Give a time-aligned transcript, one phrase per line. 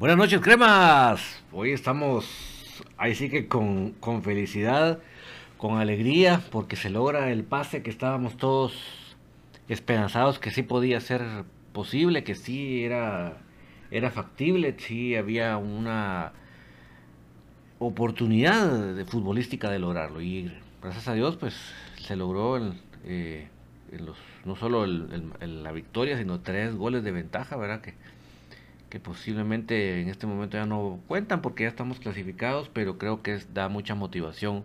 [0.00, 1.42] Buenas noches, cremas.
[1.52, 2.24] Hoy estamos
[2.96, 4.98] ahí sí que con, felicidad,
[5.58, 8.72] con alegría, porque se logra el pase que estábamos todos
[9.68, 11.44] esperanzados que sí podía ser
[11.74, 13.42] posible, que sí era,
[13.90, 16.32] era factible, sí había una
[17.78, 20.22] oportunidad de futbolística de lograrlo.
[20.22, 20.50] Y
[20.80, 21.54] gracias a Dios, pues
[21.98, 22.72] se logró
[23.04, 23.48] eh,
[23.90, 24.16] los,
[24.46, 27.82] no solo la victoria, sino tres goles de ventaja, ¿verdad?
[27.82, 27.92] Que,
[28.90, 33.38] que posiblemente en este momento ya no cuentan porque ya estamos clasificados, pero creo que
[33.54, 34.64] da mucha motivación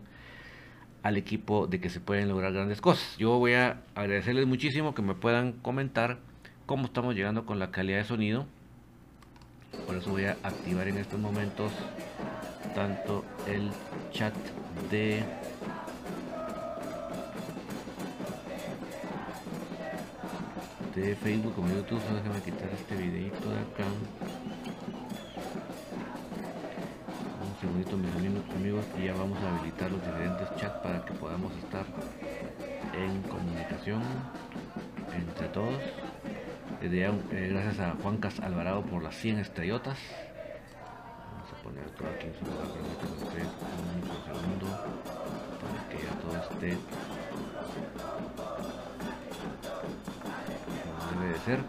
[1.03, 3.15] al equipo de que se pueden lograr grandes cosas.
[3.17, 6.17] Yo voy a agradecerles muchísimo que me puedan comentar
[6.65, 8.47] cómo estamos llegando con la calidad de sonido.
[9.85, 11.71] Por eso voy a activar en estos momentos
[12.73, 13.69] tanto el
[14.11, 14.33] chat
[14.89, 15.23] de
[20.95, 23.83] de Facebook como YouTube, solo déjame quitar este videito de acá.
[27.43, 28.15] Un segundito mis
[28.55, 31.85] amigos, y ya vamos a habilitar los diferentes chats para que podamos estar
[32.93, 34.01] en comunicación
[35.13, 35.81] entre todos.
[36.81, 39.97] Eh, gracias a Juan Cas Alvarado por las 100 estrellotas.
[41.33, 43.15] Vamos a poner todo aquí en su lugar, permítanme
[43.99, 44.67] un segundo
[45.59, 46.77] para que ya todo esté
[51.39, 51.59] ser.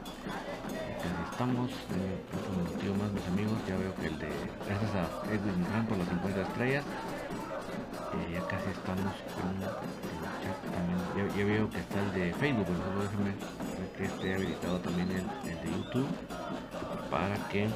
[1.31, 4.29] estamos, un motivo más mis amigos, ya veo que el de,
[4.67, 9.61] gracias a Edwin Gran por las 50 estrellas, eh, ya casi estamos con
[10.43, 13.33] chat también, ya, veo que está el de Facebook, pero solo déjenme
[13.97, 16.09] que esté habilitado también el, el de YouTube,
[17.11, 17.69] para que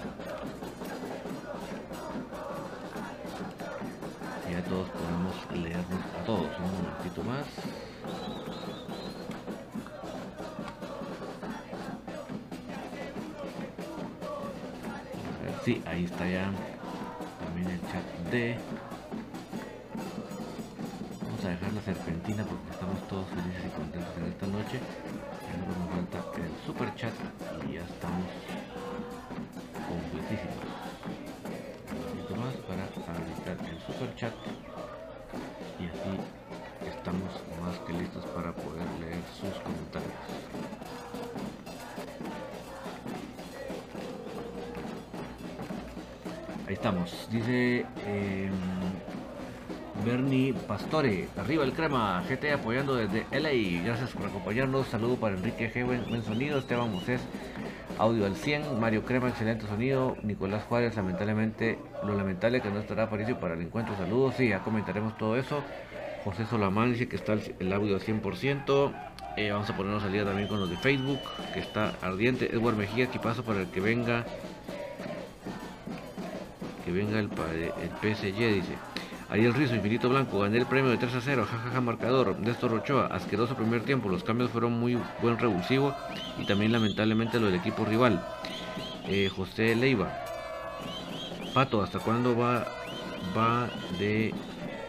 [4.50, 7.46] ya todos podamos leernos a todos, un momentito más.
[15.64, 16.50] Sí, ahí está ya
[17.44, 18.56] también el chat de...
[21.22, 24.80] Vamos a dejar la serpentina porque estamos todos felices y contentos en esta noche.
[24.80, 27.12] Ya nos falta el super chat
[27.68, 28.24] y ya estamos
[29.84, 30.64] completísimos.
[31.92, 32.84] Un poquito más para
[33.18, 34.32] habilitar el super chat
[35.78, 40.39] y así estamos más que listos para poder leer sus comentarios.
[46.70, 47.26] Ahí estamos.
[47.32, 48.48] Dice eh,
[50.04, 53.82] Bernie Pastore, arriba el crema, GT apoyando desde LA.
[53.84, 54.86] Gracias por acompañarnos.
[54.86, 55.84] Saludo para Enrique G.
[55.84, 56.60] Buen, sonido.
[56.60, 57.22] Esteban Moses,
[57.98, 58.78] audio al 100.
[58.78, 60.16] Mario Crema, excelente sonido.
[60.22, 63.96] Nicolás Juárez, lamentablemente, lo lamentable que no estará Aparicio para el encuentro.
[63.96, 64.36] Saludos.
[64.36, 65.64] Sí, ya comentaremos todo eso.
[66.22, 68.92] José Solamán dice que está el, audio al 100%.
[69.36, 71.18] Eh, vamos a ponernos al día también con los de Facebook,
[71.52, 72.48] que está ardiente.
[72.54, 74.24] Edward Mejía, aquí paso para el que venga
[76.90, 78.76] venga el, el PSG, dice.
[79.30, 82.36] Ariel Rizo, Infinito Blanco, gané el premio de 3 a 0, jajaja marcador.
[82.40, 85.94] Néstor Rochoa, asqueroso primer tiempo, los cambios fueron muy buen revulsivo
[86.36, 88.20] y también lamentablemente lo del equipo rival.
[89.06, 90.12] Eh, José Leiva,
[91.54, 92.66] Pato, ¿hasta cuándo va,
[93.36, 93.68] va
[94.00, 94.34] de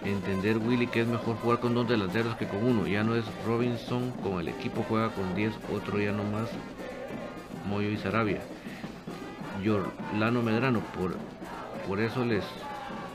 [0.03, 2.87] entender Willy que es mejor jugar con dos delanteros que con uno?
[2.87, 6.49] Ya no es Robinson, como el equipo juega con 10, otro ya no más,
[7.67, 8.41] Moyo y Sarabia.
[9.63, 11.15] Yorlano Medrano, por,
[11.87, 12.43] por eso les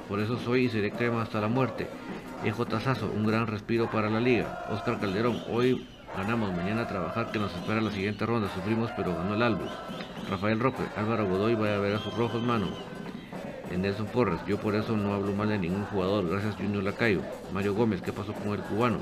[0.09, 1.89] por eso soy y seré crema hasta la muerte.
[2.45, 4.65] EJ Tazazo, un gran respiro para la liga.
[4.71, 5.85] Oscar Calderón, hoy
[6.17, 8.49] ganamos, mañana trabajar que nos espera la siguiente ronda.
[8.55, 9.71] Sufrimos pero ganó el Albus.
[10.31, 12.69] Rafael Roque, Álvaro Godoy vaya a ver a sus rojos, mano.
[13.73, 16.29] En Nelson Porras, yo por eso no hablo mal de ningún jugador.
[16.29, 17.23] Gracias Junior Lacayo.
[17.53, 18.99] Mario Gómez, ¿qué pasó con el cubano?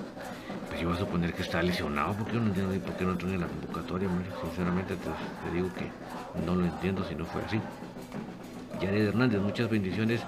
[0.68, 3.28] Pues iba a suponer que está lesionado, porque yo no entiendo por qué no entró
[3.28, 4.08] en la convocatoria,
[4.42, 5.90] Sinceramente te, te digo que
[6.46, 7.60] no lo entiendo si no fue así.
[8.80, 10.20] Yared Hernández, muchas bendiciones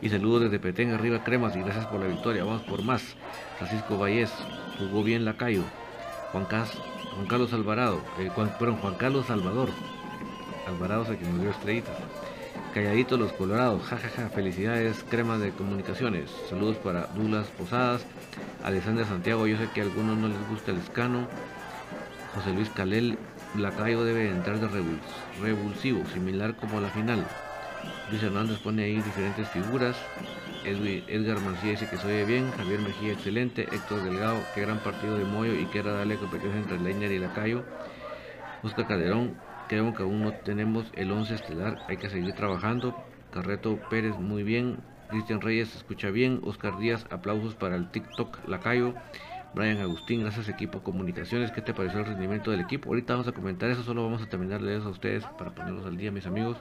[0.00, 2.44] y saludos desde Petén, arriba Cremas y gracias por la victoria.
[2.44, 3.02] Vamos por más.
[3.58, 4.32] Francisco Vallés,
[4.78, 5.62] jugó bien Lacayo.
[6.32, 8.50] Juan, Juan Carlos Alvarado, eh, Juan,
[8.98, 9.68] Carlos Salvador.
[10.66, 11.96] Alvarado es el que nos dio estrellitas.
[12.72, 16.30] Calladitos los colorados, jajaja, felicidades, cremas de comunicaciones.
[16.48, 18.06] Saludos para Dulas Posadas,
[18.64, 21.26] Alexander Santiago, yo sé que a algunos no les gusta el escano.
[22.34, 23.18] José Luis Calel,
[23.58, 24.68] Lacayo debe entrar de
[25.42, 27.26] revulsivo, similar como la final.
[28.10, 29.96] Luis Hernández pone ahí diferentes figuras.
[30.64, 32.50] Edgar Mancía dice que se oye bien.
[32.52, 33.62] Javier Mejía, excelente.
[33.72, 37.64] Héctor Delgado, qué gran partido de Moyo y era darle competencia entre Leiner y Lacayo.
[38.62, 39.36] Oscar Calderón,
[39.68, 41.78] creo que aún no tenemos el 11 estelar.
[41.88, 42.96] Hay que seguir trabajando.
[43.32, 44.78] Carreto Pérez, muy bien.
[45.08, 46.40] Cristian Reyes, se escucha bien.
[46.44, 48.94] Oscar Díaz, aplausos para el TikTok Lacayo.
[49.54, 51.50] Brian Agustín, gracias equipo Comunicaciones.
[51.50, 52.88] ¿Qué te pareció el rendimiento del equipo?
[52.88, 55.84] Ahorita vamos a comentar eso, solo vamos a terminar de eso a ustedes para ponerlos
[55.84, 56.56] al día, mis amigos.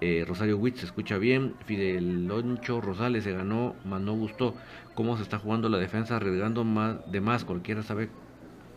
[0.00, 1.54] Eh, Rosario Witt se escucha bien.
[1.64, 4.54] Fidel Loncho Rosales se ganó, más no gustó.
[4.94, 7.44] Cómo se está jugando la defensa, arriesgando más de más.
[7.44, 8.08] Cualquiera sabe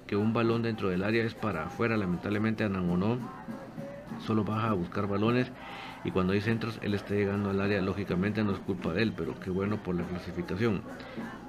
[0.08, 1.96] que un balón dentro del área es para afuera.
[1.98, 3.20] Lamentablemente Anangonó
[4.26, 5.52] solo baja a buscar balones.
[6.04, 7.80] Y cuando hay centros, él está llegando al área.
[7.82, 10.82] Lógicamente no es culpa de él, pero qué bueno por la clasificación.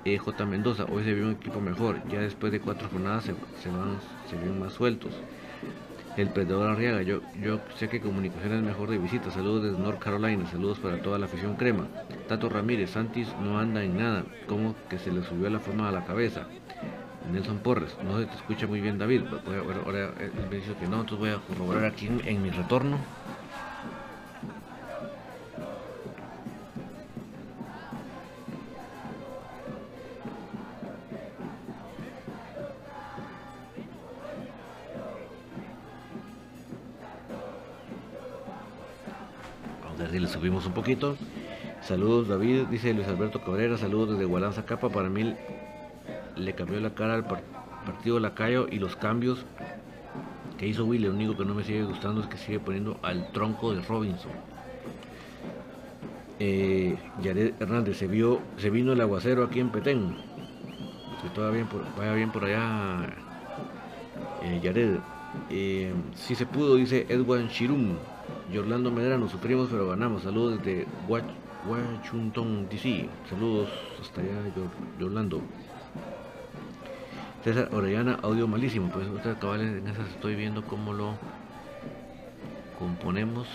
[0.05, 0.45] E J.
[0.45, 2.07] Mendoza, hoy se vio un equipo mejor.
[2.09, 3.33] Ya después de cuatro jornadas se,
[3.71, 3.99] van,
[4.29, 5.13] se ven más sueltos.
[6.17, 9.31] El Perdedor Arriaga, yo, yo sé que comunicación es mejor de visita.
[9.31, 11.87] Saludos desde North Carolina, saludos para toda la afición crema.
[12.29, 15.93] Tato Ramírez, Santis no anda en nada, como que se le subió la forma a
[15.93, 16.47] la cabeza.
[17.33, 19.23] Nelson Porres, no se te escucha muy bien David.
[19.85, 22.99] Ahora, él me dice que no, entonces voy a corroborar aquí en mi retorno.
[40.21, 41.17] Le subimos un poquito.
[41.83, 44.89] Saludos David, dice Luis Alberto Cabrera, saludos desde Gualanza Capa.
[44.89, 45.35] Para mí
[46.37, 49.45] le cambió la cara al partido Lacayo y los cambios
[50.59, 51.07] que hizo Willy.
[51.07, 54.33] Lo único que no me sigue gustando es que sigue poniendo al tronco de Robinson.
[56.39, 60.17] Eh, Yared Hernández, se vio, se vino el aguacero aquí en Petén.
[61.23, 61.67] Que todavía
[61.97, 63.15] vaya bien por allá,
[64.43, 64.99] eh, Yared.
[65.51, 67.97] Eh, si se pudo, dice Edwin Shirum.
[68.53, 70.25] Y Orlando Medrano, sufrimos pero ganamos.
[70.25, 73.09] Saludos desde Washington, D.C.
[73.31, 74.43] Saludos hasta allá,
[75.01, 75.41] Orlando.
[77.43, 78.91] César Orellana, audio malísimo.
[78.91, 81.15] Pues ustedes cabales en esas estoy viendo cómo lo
[82.79, 83.49] componemos.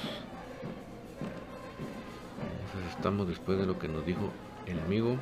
[2.90, 4.32] estamos después de lo que nos dijo
[4.66, 5.16] el amigo.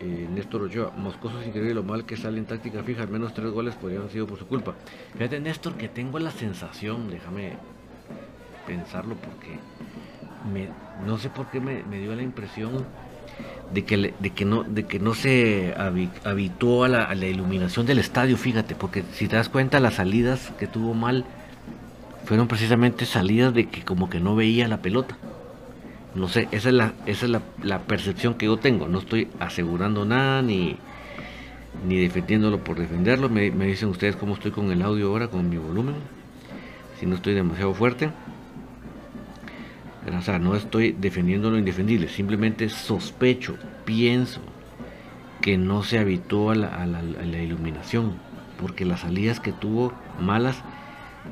[0.00, 3.34] Eh, Néstor Ochoa, Moscoso es increíble lo mal que sale en táctica fija, al menos
[3.34, 4.76] tres goles podrían haber sido por su culpa.
[5.14, 7.56] Fíjate Néstor que tengo la sensación, déjame
[8.68, 9.58] pensarlo porque
[11.06, 12.84] no sé por qué me, dio la impresión
[13.72, 15.74] de que, de que, no, de que no se
[16.24, 20.66] habituó a la, iluminación del estadio, fíjate, porque si te das cuenta las salidas que
[20.66, 21.24] tuvo mal
[22.24, 25.16] fueron precisamente salidas de que como que no veía la pelota.
[26.14, 29.28] No sé, esa es la, esa es la, la percepción que yo tengo, no estoy
[29.40, 30.76] asegurando nada ni,
[31.86, 35.48] ni defendiéndolo por defenderlo, me, me dicen ustedes cómo estoy con el audio ahora, con
[35.48, 35.94] mi volumen,
[36.98, 38.10] si no estoy demasiado fuerte.
[40.16, 44.40] O sea, no estoy defendiendo lo indefendible, simplemente sospecho, pienso
[45.40, 48.14] que no se habituó a la, iluminación,
[48.60, 50.62] porque las salidas que tuvo malas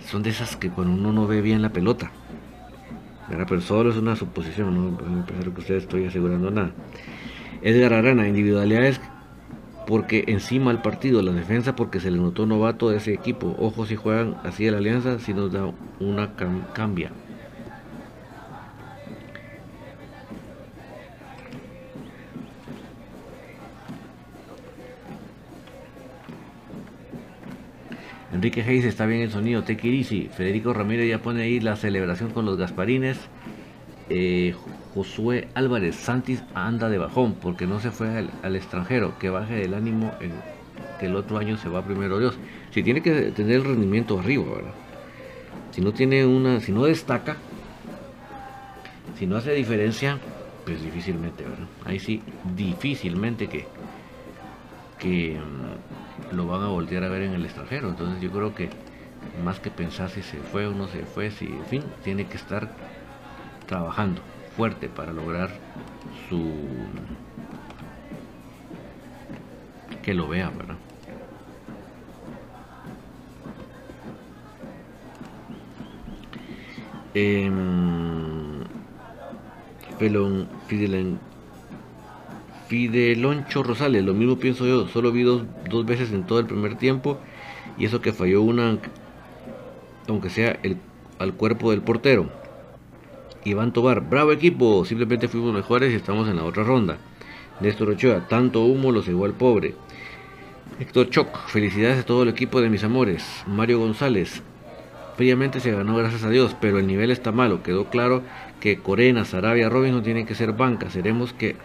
[0.06, 2.10] son de esas que cuando uno no ve bien la pelota.
[3.28, 6.70] Pero solo es una suposición, no pensar que ustedes estoy asegurando nada.
[7.62, 9.00] Edgar Arana, individualidades
[9.86, 13.54] porque encima al partido, la defensa porque se le notó novato de ese equipo.
[13.58, 16.34] Ojo si juegan así la alianza, si nos da una
[16.74, 17.12] cambia.
[28.36, 29.64] Enrique Hayes está bien el sonido.
[29.64, 30.28] Tequirisi.
[30.28, 33.16] Federico Ramírez ya pone ahí la celebración con los Gasparines.
[34.10, 34.54] Eh,
[34.92, 35.96] Josué Álvarez.
[35.96, 39.18] Santis anda de bajón porque no se fue al, extranjero.
[39.18, 40.32] Que baje el ánimo en,
[41.00, 42.36] que el otro año se va primero Dios.
[42.72, 44.74] Si tiene que tener el rendimiento arriba, ¿verdad?
[45.70, 47.38] Si no tiene una, si no destaca,
[49.18, 50.18] Si no hace diferencia,
[50.66, 51.66] pues difícilmente, ¿verdad?
[51.86, 52.20] Ahí sí,
[52.54, 53.64] difícilmente que,
[54.98, 57.88] que mm, lo van a voltear a ver en el extranjero.
[57.88, 58.70] Entonces yo creo que
[59.44, 62.36] más que pensar si se fue o no se fue, si, en fin, tiene que
[62.36, 62.68] estar
[63.66, 64.20] trabajando
[64.56, 65.50] fuerte para lograr
[66.28, 66.54] su
[70.02, 70.76] que lo vea, ¿verdad?
[77.14, 77.50] Eh,
[82.68, 86.76] Fideloncho Rosales, lo mismo pienso yo, solo vi dos, dos veces en todo el primer
[86.76, 87.18] tiempo
[87.78, 88.78] y eso que falló una,
[90.08, 90.58] aunque sea
[91.18, 92.28] al cuerpo del portero.
[93.44, 96.98] Iván Tobar, bravo equipo, simplemente fuimos mejores y estamos en la otra ronda.
[97.60, 99.74] Néstor Ochoa, tanto humo lo cegó al pobre.
[100.80, 103.44] Héctor Choc, felicidades a todo el equipo de mis amores.
[103.46, 104.42] Mario González,
[105.16, 107.62] fríamente se ganó gracias a Dios, pero el nivel está malo.
[107.62, 108.22] Quedó claro
[108.60, 110.90] que Corena, Sarabia, Robinson tienen que ser banca.
[110.90, 111.56] Seremos que,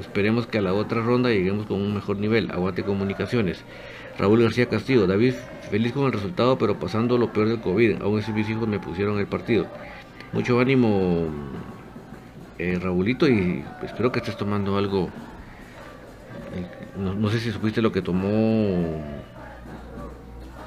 [0.00, 2.50] esperemos que a la otra ronda lleguemos con un mejor nivel.
[2.50, 3.64] Aguante comunicaciones.
[4.18, 5.34] Raúl García Castillo, David,
[5.70, 8.02] feliz con el resultado, pero pasando lo peor del COVID.
[8.02, 9.66] Aún así mis hijos me pusieron el partido.
[10.32, 11.28] Mucho ánimo,
[12.58, 15.08] eh, Raulito, y espero que estés tomando algo.
[16.96, 19.00] No, sé si supiste lo que tomó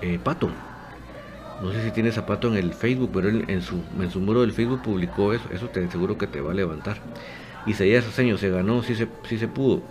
[0.01, 0.49] eh, Pato.
[1.61, 4.53] No sé si tiene Zapato en el Facebook, pero en, su, en su muro del
[4.53, 5.47] Facebook publicó eso.
[5.51, 6.97] Eso te seguro que te va a levantar.
[7.65, 9.81] Isaías Aseño se ganó, sí se, sí se pudo.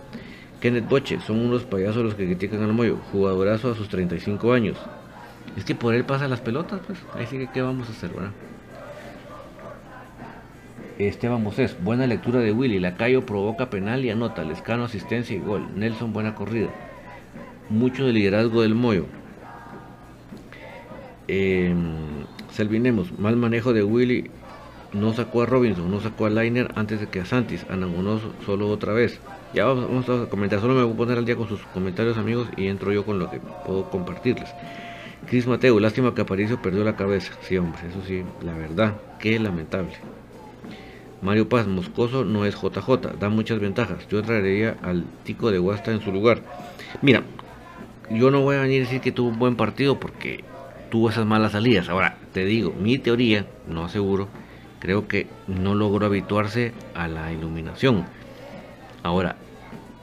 [0.59, 2.97] Kenneth Boche, son unos payasos los que critican al Moyo.
[3.11, 4.77] Jugadorazo a sus 35 años.
[5.57, 6.99] Es que por él pasan las pelotas, pues.
[7.15, 8.31] Ahí sí que, ¿qué vamos a hacer, verdad?
[10.99, 12.79] Esteban Mosés, buena lectura de Willy.
[12.79, 14.43] Lacayo provoca penal y anota.
[14.43, 15.67] Lescano, asistencia y gol.
[15.75, 16.69] Nelson, buena corrida.
[17.69, 19.05] Mucho de liderazgo del Moyo.
[21.27, 21.73] Eh,
[22.51, 24.29] Selvinemos, mal manejo de Willy.
[24.93, 27.65] No sacó a Robinson, no sacó a Liner antes de que a Santis.
[27.69, 29.19] Anagonó solo otra vez.
[29.53, 30.59] Ya vamos, a comentar.
[30.59, 32.49] Solo me voy a poner al día con sus comentarios, amigos.
[32.57, 34.49] Y entro yo con lo que puedo compartirles.
[35.27, 37.33] Cris Mateo, lástima que Aparicio perdió la cabeza.
[37.41, 39.93] Sí, hombre, eso sí, la verdad, qué lamentable.
[41.21, 44.07] Mario Paz, Moscoso no es JJ, da muchas ventajas.
[44.09, 46.41] Yo traería al Tico de Guasta en su lugar.
[47.01, 47.23] Mira,
[48.09, 50.43] yo no voy a venir a decir que tuvo un buen partido porque
[50.89, 51.89] tuvo esas malas salidas.
[51.89, 54.27] Ahora, te digo, mi teoría, no aseguro,
[54.81, 58.03] creo que no logró habituarse a la iluminación.
[59.03, 59.37] Ahora,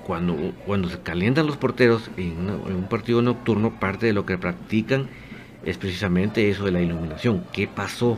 [0.07, 5.09] cuando, cuando se calientan los porteros en, un partido nocturno, parte de lo que practican
[5.64, 7.44] es precisamente eso de la iluminación.
[7.52, 8.16] ¿Qué pasó?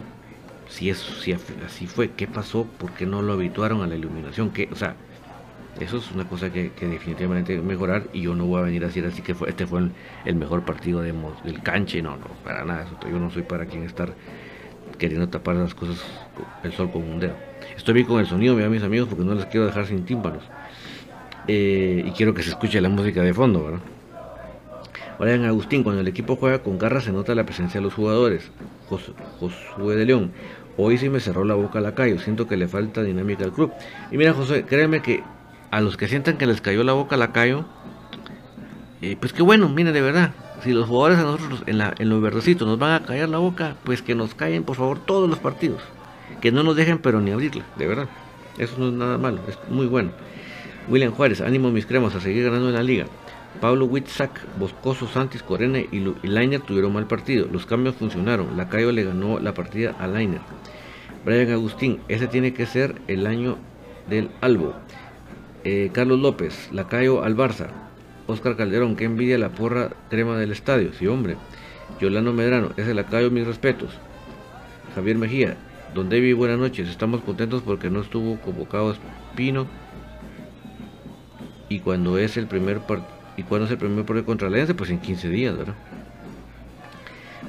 [0.68, 4.50] si eso si así fue, qué pasó, por qué no lo habituaron a la iluminación,
[4.50, 4.94] ¿Qué, o sea,
[5.80, 9.04] eso es una cosa que, definitivamente mejorar y yo no voy a venir a decir
[9.04, 9.88] así que fue, este fue
[10.24, 11.12] el, mejor partido de,
[11.44, 14.14] del canche, no, no, para nada, yo no soy para quien estar
[15.00, 15.96] queriendo tapar las cosas,
[16.62, 17.34] el sol con un dedo.
[17.76, 20.44] Estoy bien con el sonido, vean mis amigos, porque no les quiero dejar sin tímpanos.
[21.48, 23.80] Eh, y quiero que se escuche la música de fondo, ¿verdad?
[25.18, 28.50] Brian Agustín, cuando el equipo juega con garra se nota la presencia de los jugadores.
[28.88, 30.32] Josué de León,
[30.82, 33.70] Hoy sí me cerró la boca la calle, siento que le falta dinámica al club.
[34.10, 35.22] Y mira, José, créeme que
[35.70, 37.66] a los que sientan que les cayó la boca la cayo,
[39.02, 40.32] eh, pues qué bueno, mire, de verdad.
[40.62, 43.38] Si los jugadores a nosotros en, la, en los verdecitos nos van a callar la
[43.38, 45.82] boca, pues que nos callen por favor todos los partidos.
[46.40, 48.08] Que no nos dejen pero ni abrirla, de verdad.
[48.58, 50.10] Eso no es nada malo, es muy bueno.
[50.88, 53.06] William Juárez, ánimo mis cremas a seguir ganando en la liga.
[53.60, 57.46] Pablo Witzak, Boscoso, Santis, Corena y, Lainer tuvieron mal partido.
[57.50, 58.56] Los cambios funcionaron.
[58.56, 60.40] Lacayo le ganó la partida a Lainer.
[61.24, 63.58] Brian Agustín, ese tiene que ser el año
[64.08, 64.74] del Albo.
[65.64, 67.68] Eh, Carlos López, Lacayo al Barça.
[68.30, 70.92] Oscar Calderón, que envidia la porra crema del estadio.
[70.92, 71.36] Sí, hombre.
[72.00, 73.90] Yolano Medrano, ese Lacayo, mis respetos.
[74.94, 75.56] Javier Mejía,
[75.94, 76.88] Don David, buenas noches.
[76.88, 79.66] Estamos contentos porque no estuvo convocado Espino.
[81.68, 82.80] Y cuando es el primer
[83.36, 84.74] ¿Y cuándo es el primer partido contra Alianza?
[84.74, 85.74] Pues en 15 días, ¿verdad?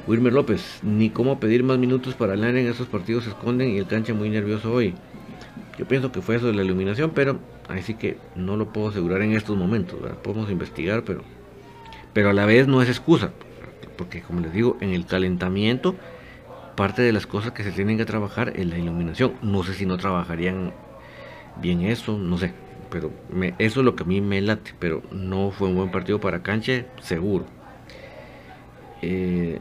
[0.07, 3.77] Wilmer López, ni cómo pedir más minutos para Alianza en esos partidos se esconden y
[3.77, 4.95] el cancha muy nervioso hoy.
[5.81, 8.89] Yo pienso que fue eso de la iluminación, pero ahí sí que no lo puedo
[8.89, 10.19] asegurar en estos momentos, ¿verdad?
[10.19, 11.23] Podemos investigar, pero,
[12.13, 13.31] pero a la vez no es excusa,
[13.97, 15.95] porque como les digo, en el calentamiento,
[16.75, 19.33] parte de las cosas que se tienen que trabajar es la iluminación.
[19.41, 20.71] No sé si no trabajarían
[21.59, 22.53] bien eso, no sé
[22.91, 23.09] pero
[23.57, 26.43] eso es lo que a mí me late, pero no fue un buen partido para
[26.43, 27.45] Canche, seguro.
[29.01, 29.59] Eh,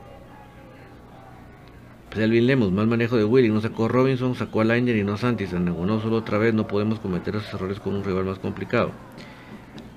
[2.10, 5.04] pues Elvin Lemos, mal manejo de Willy, no sacó a Robinson, sacó a Liner y
[5.04, 8.24] no a Santis, no solo otra vez, no podemos cometer esos errores con un rival
[8.24, 8.90] más complicado.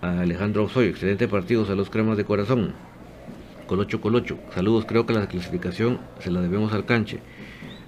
[0.02, 2.73] Alejandro Osoyo, excelente partido, saludos cremas de corazón.
[3.65, 7.19] Colocho Colocho, saludos, creo que la clasificación se la debemos al canche.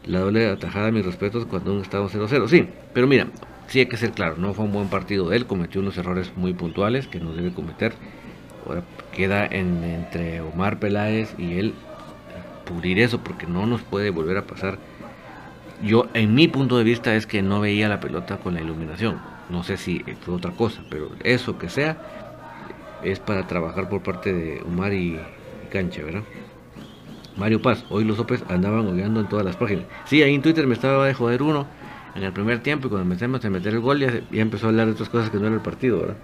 [0.06, 2.48] La doble atajada, mis respetos, cuando un estado 0-0.
[2.48, 3.28] Sí, pero mira,
[3.68, 6.32] sí hay que ser claro, no fue un buen partido de él, cometió unos errores
[6.36, 7.94] muy puntuales que no debe cometer.
[8.66, 8.82] Ahora
[9.14, 11.76] queda entre Omar Peláez y él
[12.66, 14.78] pulir eso porque no nos puede volver a pasar.
[15.84, 19.20] Yo, en mi punto de vista, es que no veía la pelota con la iluminación.
[19.50, 21.98] No sé si fue otra cosa, pero eso que sea
[23.04, 25.20] es para trabajar por parte de Omar y,
[25.72, 26.24] Cancha, ¿verdad?
[27.38, 29.86] Mario Paz, hoy los Opes andaban hollando en todas las páginas.
[30.06, 31.68] Sí, ahí en Twitter me estaba de joder uno
[32.16, 34.88] en el primer tiempo y cuando empezamos a meter el gol ya, empezó a hablar
[34.88, 36.18] de otras cosas que no era el partido, ¿verdad?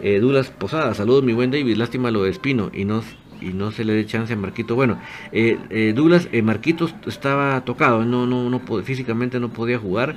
[0.00, 3.02] Eh, Dulas Posada, saludos mi buen David, lástima lo de Espino y no,
[3.40, 4.74] y no se le dé chance a Marquito.
[4.74, 4.98] Bueno,
[5.32, 10.16] eh, eh Douglas, eh, Marquito estaba tocado, no, no, no, físicamente no podía jugar.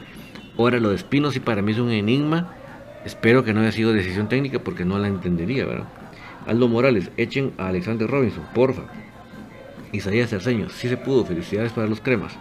[0.57, 2.53] Ahora lo de Espino sí para mí es un enigma.
[3.05, 5.87] Espero que no haya sido decisión técnica porque no la entendería, ¿verdad?
[6.45, 8.83] Aldo Morales, echen a Alexander Robinson, porfa.
[9.91, 12.37] Isaías Cerceño, sí se pudo, felicidades para los cremas.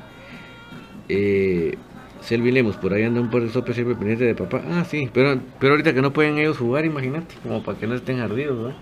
[1.08, 1.76] Eh,
[2.20, 4.62] Selvi Lemos, por ahí anda un par de sopes siempre pendiente de papá.
[4.70, 7.94] Ah, sí, pero, pero ahorita que no pueden ellos jugar, imagínate, como para que no
[7.94, 8.74] estén ardidos, ¿no?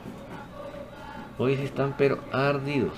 [1.38, 2.94] Hoy sí están, pero ardidos.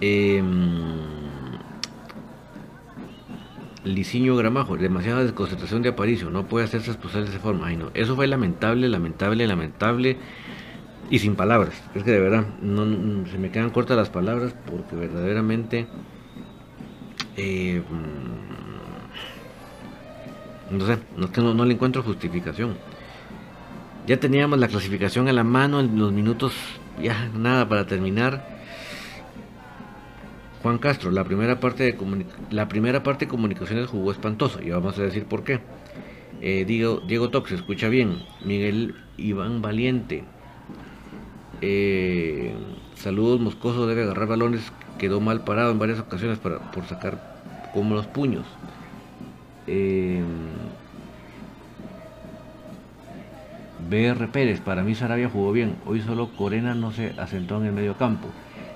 [0.00, 0.42] Eh,
[4.36, 7.68] Gramajo, demasiada desconcentración de Aparicio, no puede hacerse expulsar de esa forma.
[7.68, 7.90] Ay, no.
[7.94, 10.16] Eso fue lamentable, lamentable, lamentable
[11.12, 11.74] y sin palabras.
[11.94, 15.86] Es que de verdad no, se me quedan cortas las palabras porque verdaderamente
[17.36, 17.82] eh,
[20.70, 20.98] mm, no sé,
[21.36, 22.78] no, no le encuentro justificación.
[24.06, 26.54] Ya teníamos la clasificación en la mano en los minutos,
[27.00, 28.46] ya nada para terminar
[30.62, 34.98] Juan Castro, la primera parte de, la primera parte de comunicaciones jugó espantoso y vamos
[34.98, 35.60] a decir por qué.
[36.40, 38.22] Eh, Diego, Diego Tox, escucha bien.
[38.42, 40.24] Miguel Iván Valiente.
[41.64, 42.52] Eh,
[42.96, 44.72] saludos, Moscoso debe agarrar balones.
[44.98, 47.38] Quedó mal parado en varias ocasiones para, por sacar
[47.72, 48.44] como los puños.
[49.68, 50.22] Eh,
[53.88, 55.76] BR Pérez, para mí Sarabia jugó bien.
[55.86, 58.28] Hoy solo Corena no se asentó en el medio campo.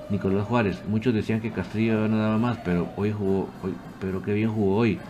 [0.09, 4.33] Nicolás Juárez, muchos decían que Castillo no daba más, pero hoy jugó, hoy, pero qué
[4.33, 5.01] bien jugó hoy.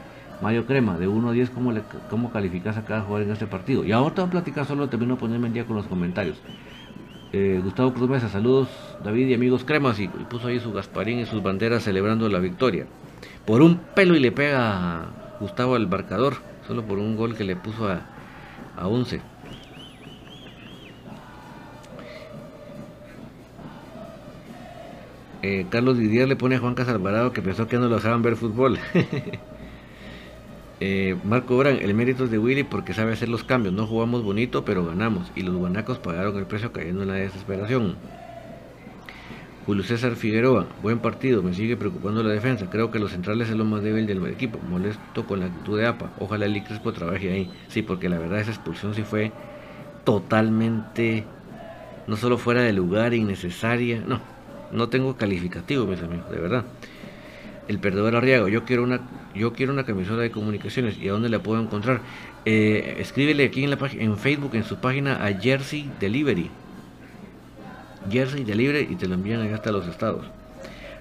[0.41, 3.47] Mario Crema, de 1 a 10, ¿cómo, le, cómo calificas a cada jugador en este
[3.47, 3.85] partido?
[3.85, 6.39] Y ahora te voy a platicar, solo termino ponerme en día con los comentarios.
[7.39, 8.67] Eh, Gustavo Cruz Mesa, saludos
[9.05, 12.87] David y amigos Cremas, y, puso ahí su Gasparín y sus banderas celebrando la victoria.
[13.45, 15.07] Por un pelo y le pega a
[15.39, 18.07] Gustavo al marcador, solo por un gol que le puso a,
[18.75, 19.21] a 11.
[25.43, 28.37] Eh, Carlos Didier le pone a Juan Casalvarado que pensó que no lo dejaban ver
[28.37, 28.79] fútbol.
[30.81, 33.75] Eh, Marco Bran, el mérito es de Willy porque sabe hacer los cambios.
[33.75, 35.31] No jugamos bonito, pero ganamos.
[35.35, 37.97] Y los guanacos pagaron el precio cayendo en la desesperación.
[39.67, 42.71] Julio César Figueroa, buen partido, me sigue preocupando la defensa.
[42.71, 44.61] Creo que los centrales es lo más débil del equipo.
[44.69, 46.13] Molesto con la actitud de APA.
[46.21, 47.51] Ojalá el Crespo trabaje ahí.
[47.67, 49.33] Sí, porque la verdad esa expulsión sí fue
[50.05, 51.25] totalmente,
[52.07, 54.05] no solo fuera de lugar, innecesaria.
[54.07, 54.21] No,
[54.71, 56.65] no tengo calificativo, mis amigos, de verdad.
[57.69, 59.01] El perdedor Arriaga, yo quiero una,
[59.35, 60.99] yo quiero una camisola de comunicaciones.
[60.99, 62.01] ¿Y a dónde la puedo encontrar?
[62.45, 66.51] Eh, escríbele aquí en la página, en Facebook, en su página a Jersey Delivery.
[68.11, 70.27] Jersey Delivery y te lo envían allá hasta los estados.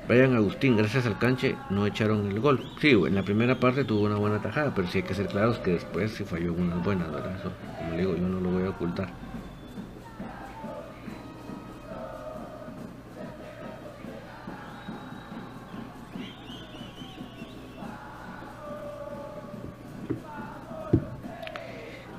[0.07, 2.63] Brian Agustín, gracias al canche no echaron el gol.
[2.79, 5.57] Sí, en la primera parte tuvo una buena tajada, pero sí hay que ser claros
[5.59, 7.35] que después se falló unas buenas, ¿verdad?
[7.39, 9.24] Eso, como digo, yo no lo voy a ocultar.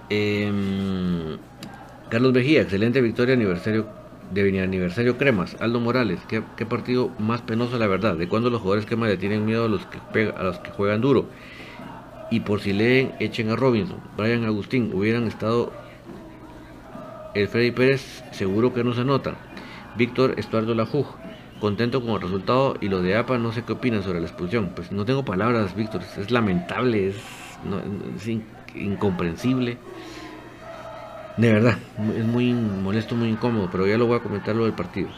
[0.08, 1.38] Em,
[2.10, 3.86] Carlos Mejía, excelente victoria aniversario
[4.30, 5.56] de aniversario Cremas.
[5.60, 8.16] Aldo Morales, ¿qué, partido más penoso la verdad.
[8.16, 11.00] De cuando los jugadores Cremas le tienen miedo a los que a los que juegan
[11.00, 11.26] duro.
[12.30, 13.98] Y por si leen, echen a Robinson.
[14.16, 15.72] Brian Agustín, hubieran estado
[17.34, 19.36] el Freddy Pérez, seguro que no se nota.
[19.96, 21.06] Víctor Estuardo Lajuj,
[21.60, 24.72] contento con el resultado y lo de APA, no sé qué opinan sobre la expulsión.
[24.74, 27.16] Pues no tengo palabras, Víctor, es lamentable, es,
[28.16, 28.28] es
[28.74, 29.78] incomprensible.
[31.36, 31.76] De verdad,
[32.16, 35.08] es muy molesto, muy incómodo, pero ya lo voy a comentar lo del partido.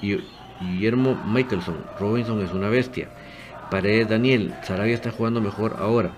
[0.00, 3.08] Guillermo Michelson, Robinson es una bestia.
[3.70, 6.10] Paredes Daniel, Sarabia está jugando mejor ahora.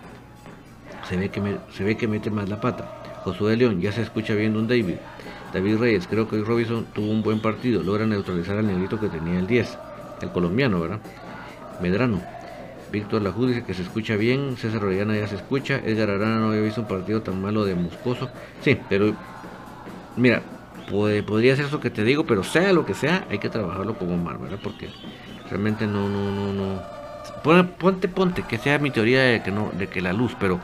[1.08, 3.20] Se ve que, se ve que mete más la pata.
[3.22, 4.96] Josué León, ya se escucha bien Don David.
[5.52, 7.82] David Reyes, creo que Robinson tuvo un buen partido.
[7.82, 9.78] Logra neutralizar al negrito que tenía el 10.
[10.22, 11.00] El colombiano, ¿verdad?
[11.80, 12.33] Medrano.
[12.94, 16.50] Víctor Lajud dice que se escucha bien, César Orellana ya se escucha, Edgar Arana no
[16.50, 18.30] había visto un partido tan malo de Moscoso.
[18.60, 19.12] Sí, pero
[20.16, 20.42] mira,
[21.26, 24.14] podría ser eso que te digo, pero sea lo que sea, hay que trabajarlo como
[24.14, 24.60] Omar, ¿verdad?
[24.62, 24.90] Porque
[25.50, 26.82] realmente no, no, no, no.
[27.78, 30.60] Ponte, ponte, que sea mi teoría de que no, de que la luz, pero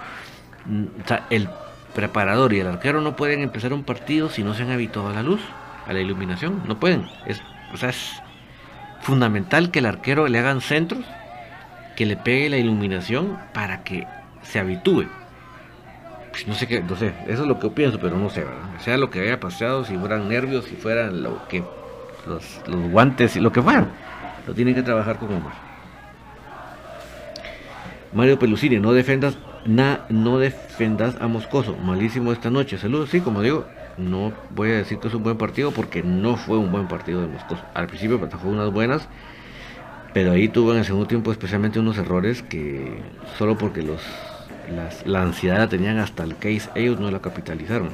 [0.66, 0.84] mm,
[1.30, 1.48] el
[1.96, 5.14] preparador y el arquero no pueden empezar un partido si no se han habituado a
[5.14, 5.40] la luz,
[5.84, 7.08] a la iluminación, no pueden.
[7.26, 7.42] Es,
[7.74, 8.22] o sea, es
[9.00, 11.04] fundamental que el arquero le hagan centros,
[12.00, 14.06] que le pegue la iluminación para que
[14.42, 15.04] se habitúe.
[16.30, 18.40] Pues no sé qué, no sé, eso es lo que yo pienso, pero no sé,
[18.42, 18.80] ¿verdad?
[18.82, 21.62] Sea lo que haya pasado, si fueran nervios, si fueran lo que
[22.26, 23.86] los, los guantes y lo que fuera,
[24.46, 25.52] lo tienen que trabajar como Omar.
[28.14, 29.36] Mario Pelusini, no defendas,
[29.66, 32.78] no defendas a Moscoso, malísimo esta noche.
[32.78, 33.66] Saludos, sí, como digo,
[33.98, 37.20] no voy a decir que es un buen partido porque no fue un buen partido
[37.20, 37.62] de Moscoso.
[37.74, 39.06] Al principio fue unas buenas,
[40.12, 43.02] pero ahí tuvo en el segundo tiempo especialmente unos errores que
[43.38, 44.00] solo porque los
[45.04, 47.90] la ansiedad la tenían hasta el case, ellos no la capitalizaron.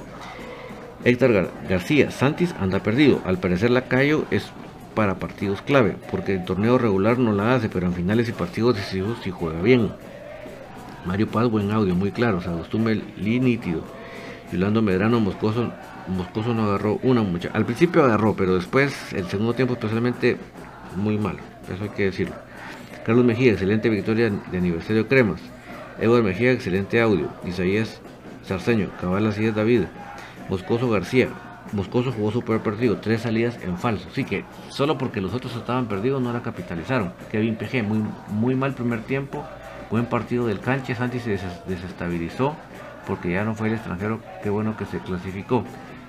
[1.05, 3.21] Héctor García, Santis anda perdido.
[3.25, 4.51] Al parecer la Cayo es
[4.95, 8.77] para partidos clave, porque en torneo regular no la hace, pero en finales y partidos
[8.77, 9.93] decisivos sí juega bien.
[11.05, 13.83] Mario Paz, buen audio, muy claro, se acostumbra el nítido.
[14.51, 15.73] Yolando Medrano, Moscoso,
[16.09, 17.51] Moscoso no agarró una mucha.
[17.53, 20.39] Al principio agarró, pero después, el segundo tiempo especialmente,
[20.97, 21.39] muy malo,
[21.73, 22.35] eso hay que decirlo.
[23.05, 25.41] Carlos Mejía, excelente victoria de aniversario Cremas.
[26.01, 27.29] Eduardo Mejía, excelente audio.
[27.45, 28.01] Isaías
[28.45, 29.83] Sarceño, Cabal así es David.
[30.49, 31.29] Moscoso García,
[31.73, 34.09] Moscoso jugó super partido, tres salidas en falso.
[34.11, 37.13] Así que solo porque los otros estaban perdidos no la capitalizaron.
[37.31, 39.45] Kevin PG, muy, muy mal primer tiempo.
[39.91, 40.95] Buen partido del canche.
[40.95, 42.57] Santi se desestabilizó
[43.07, 44.21] porque ya no fue el extranjero.
[44.43, 45.65] Qué bueno que se clasificó.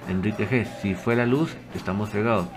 [0.09, 2.47] Enrique G, si fue la luz, estamos fregados.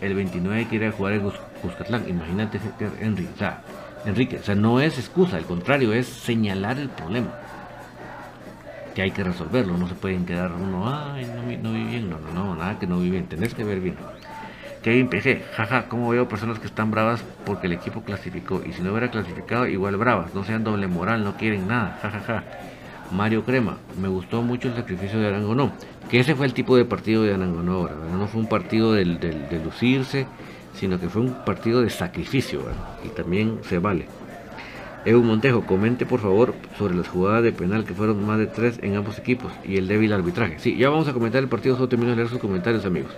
[0.00, 1.30] El 29 quiere jugar en
[1.62, 2.08] Cuscatlán.
[2.08, 2.60] Imagínate,
[3.00, 3.30] Enrique.
[3.34, 3.62] O sea,
[4.06, 7.34] Enrique, o sea, no es excusa, al contrario, es señalar el problema.
[8.94, 12.32] Que hay que resolverlo, no se pueden quedar uno, ay, no, no bien, no, no,
[12.32, 13.96] no, nada que no vi bien, tenés que ver bien.
[14.82, 18.80] Kevin PG, jaja, como veo personas que están bravas porque el equipo clasificó, y si
[18.80, 22.44] no hubiera clasificado, igual bravas, no sean doble moral, no quieren nada, jajaja.
[23.12, 25.72] Mario Crema, me gustó mucho el sacrificio de Arangonó,
[26.10, 29.60] que ese fue el tipo de partido de Arangonó ahora, no fue un partido de
[29.64, 30.26] lucirse,
[30.74, 32.62] sino que fue un partido de sacrificio
[33.04, 34.06] y también se vale.
[35.04, 38.78] Evo Montejo, comente por favor sobre las jugadas de penal que fueron más de tres
[38.82, 40.58] en ambos equipos y el débil arbitraje.
[40.58, 43.12] Sí, ya vamos a comentar el partido, solo termino de leer sus comentarios amigos.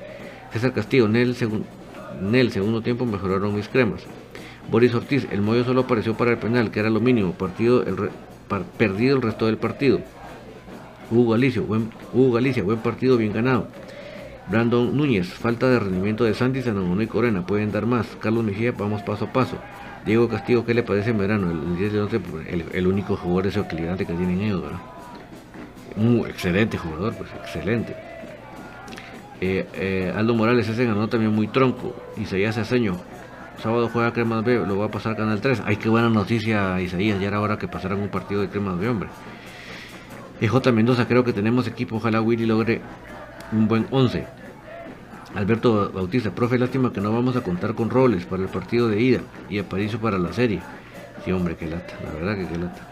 [0.53, 4.03] César Castillo, en el, segundo tiempo mejoraron mis cremas.
[4.71, 7.97] Boris Ortiz, el mollo solo apareció para el penal, que era lo mínimo, partido el
[8.61, 10.01] perdido el resto del partido.
[11.11, 13.69] Hugo Galicia, buen, Hugo Galicia, buen partido, bien ganado.
[14.49, 18.07] Brandon Núñez, falta de rendimiento de Santi, Sanongo y Corena, pueden dar más.
[18.21, 19.57] Carlos Mejía, vamos paso a paso.
[20.05, 21.51] Diego Castillo, ¿qué le parece Verano?
[21.51, 24.81] El, 10 de 11, el, el único jugador equilibrante que tienen ellos, ¿verdad?
[25.97, 27.95] Muy excelente jugador, pues excelente.
[29.41, 31.95] Eh, eh, Aldo Morales, ese ganó también muy tronco.
[32.17, 32.97] Isaías Aceño,
[33.61, 35.63] sábado juega Cremas B, lo va a pasar Canal 3.
[35.65, 38.89] Ay, qué buena noticia, Isaías, ya era hora que pasaran un partido de Cremas B,
[38.89, 39.09] hombre.
[40.41, 42.81] EJ Mendoza, creo que tenemos equipo, ojalá Willy logre
[43.53, 44.27] un buen 11.
[45.35, 49.01] Alberto Bautista, profe, lástima que no vamos a contar con roles para el partido de
[49.01, 50.61] ida y Aparicio para la serie.
[51.25, 52.89] Sí, hombre, qué lata, la verdad que qué lata.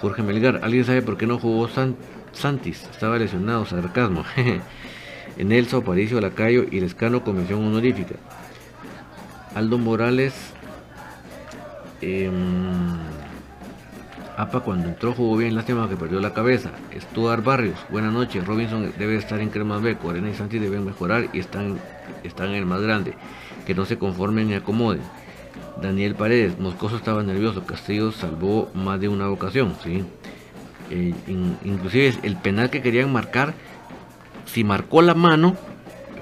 [0.00, 2.82] Jorge Melgar, ¿alguien sabe por qué no jugó Santis?
[2.90, 4.24] Estaba lesionado, sarcasmo.
[5.38, 8.16] en Elsa, Aparicio, Lacayo y Lescano, comisión honorífica.
[9.54, 10.34] Aldo Morales,
[12.00, 12.30] eh,
[14.36, 16.72] APA cuando entró jugó bien, lástima que perdió la cabeza.
[16.92, 18.44] Stuart Barrios, buenas noches.
[18.44, 19.96] Robinson debe estar en Cremas B.
[19.96, 21.78] Corena y Santi deben mejorar y están,
[22.24, 23.14] están en el más grande.
[23.64, 25.02] Que no se conformen ni acomoden.
[25.80, 27.64] Daniel Paredes, Moscoso estaba nervioso.
[27.64, 29.76] Castillo salvó más de una ocasión.
[29.84, 30.04] ¿sí?
[30.90, 31.14] Eh,
[31.64, 33.54] inclusive el penal que querían marcar,
[34.46, 35.56] si marcó la mano,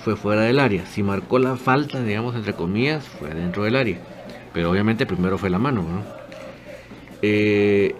[0.04, 0.86] fue fuera del área.
[0.86, 3.98] Si marcó la falta, digamos, entre comillas, fue dentro del área.
[4.52, 5.82] Pero obviamente primero fue la mano.
[5.82, 6.02] ¿no?
[7.22, 7.94] Eh,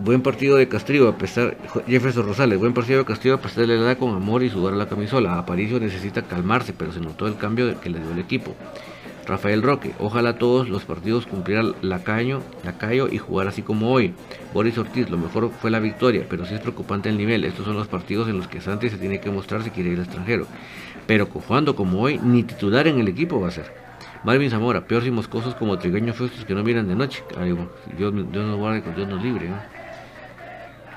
[0.00, 1.56] buen partido de Castillo, a pesar.
[1.86, 4.74] Jefferson Rosales, buen partido de Castillo, a pesar de la edad con amor y sudar
[4.74, 5.38] la camisola.
[5.38, 8.54] Aparicio necesita calmarse, pero se notó el cambio que le dio el equipo.
[9.30, 13.92] Rafael Roque, ojalá todos los partidos cumplieran la caño, la callo y jugar así como
[13.92, 14.12] hoy.
[14.52, 17.44] Boris Ortiz, lo mejor fue la victoria, pero sí es preocupante el nivel.
[17.44, 19.98] Estos son los partidos en los que Santos se tiene que mostrar si quiere ir
[19.98, 20.48] al extranjero.
[21.06, 23.72] Pero jugando como hoy, ni titular en el equipo va a ser.
[24.24, 27.22] Marvin Zamora, peor si moscosos como trigueños festos que no miran de noche.
[27.38, 27.54] Ay,
[27.96, 29.48] Dios, Dios nos guarde, Dios nos libre.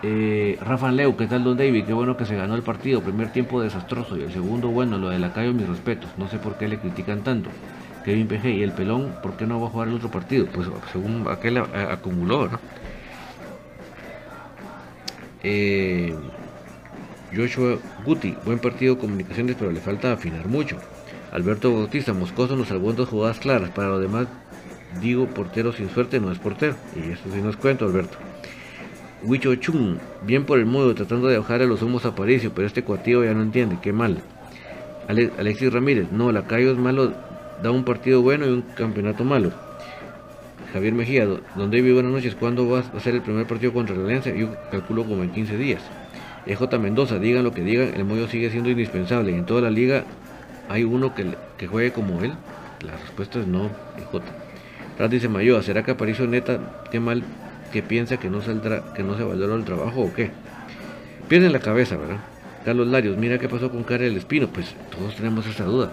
[0.01, 1.85] Eh, Rafa Leo, ¿qué tal Don David?
[1.85, 2.99] Qué bueno que se ganó el partido.
[3.01, 6.09] Primer tiempo desastroso y el segundo bueno, lo de la calle, mis respetos.
[6.17, 7.51] No sé por qué le critican tanto.
[8.03, 10.45] Kevin PG y el pelón, ¿por qué no va a jugar el otro partido?
[10.47, 12.59] Pues según aquel acumuló, ¿no?
[15.43, 16.15] Eh,
[17.35, 20.77] Joshua Guti, buen partido comunicaciones, pero le falta afinar mucho.
[21.31, 23.71] Alberto Bautista, Moscoso nos salvó dos jugadas claras.
[23.71, 24.27] Para lo demás,
[25.01, 26.75] digo, portero sin suerte no es portero.
[26.95, 28.17] Y eso sí nos cuento, Alberto.
[29.23, 32.67] Huicho Chung, bien por el modo, tratando de bajar a los humos a Paricio, pero
[32.67, 34.21] este cuatío ya no entiende, qué mal.
[35.07, 37.13] Alexis Ramírez, no, la Cayo es malo,
[37.63, 39.51] da un partido bueno y un campeonato malo.
[40.73, 44.03] Javier Mejía, donde vive buenas noches, ¿cuándo vas a hacer el primer partido contra la
[44.03, 44.31] Alianza?
[44.31, 45.81] Yo calculo como en 15 días.
[46.45, 50.03] EJ Mendoza, digan lo que digan, el Moyo sigue siendo indispensable en toda la liga
[50.69, 52.33] hay uno que, que juegue como él.
[52.81, 53.65] La respuesta es no,
[53.97, 54.21] EJ.
[54.99, 56.59] Rat dice Mayoa, ¿será que Aparicio neta,
[56.91, 57.23] qué mal
[57.71, 60.31] que piensa que no saldrá, que no se valoró el trabajo o qué?
[61.27, 62.17] Pierde la cabeza, ¿verdad?
[62.65, 65.91] Carlos Larios, mira qué pasó con Karel Espino, pues todos tenemos esa duda.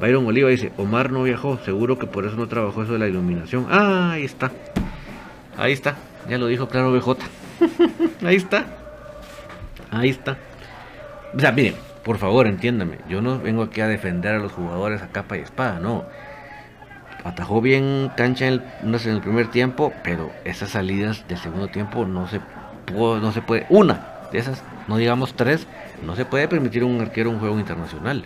[0.00, 3.08] Byron Oliva dice, Omar no viajó, seguro que por eso no trabajó eso de la
[3.08, 3.66] iluminación.
[3.68, 4.52] Ah, ahí está.
[5.56, 5.96] Ahí está,
[6.28, 7.16] ya lo dijo claro BJ.
[8.24, 8.66] ahí está.
[9.90, 10.36] Ahí está.
[11.34, 12.98] O sea, miren, por favor, entiéndame.
[13.08, 16.04] Yo no vengo aquí a defender a los jugadores a capa y espada, no.
[17.24, 22.06] Atajó bien cancha en el, en el primer tiempo, pero esas salidas del segundo tiempo
[22.06, 22.40] no se,
[22.92, 23.66] no se puede.
[23.68, 25.66] Una de esas, no digamos tres,
[26.06, 28.24] no se puede permitir un arquero un juego internacional.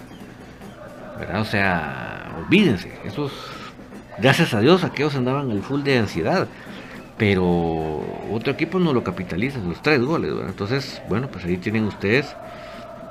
[1.22, 1.40] ¿Verdad?
[1.40, 2.92] O sea, olvídense.
[3.04, 3.32] Esos,
[4.18, 6.48] gracias a Dios, aquellos andaban al full de ansiedad
[7.18, 12.34] pero otro equipo no lo capitaliza, los tres goles, Entonces, bueno, pues ahí tienen ustedes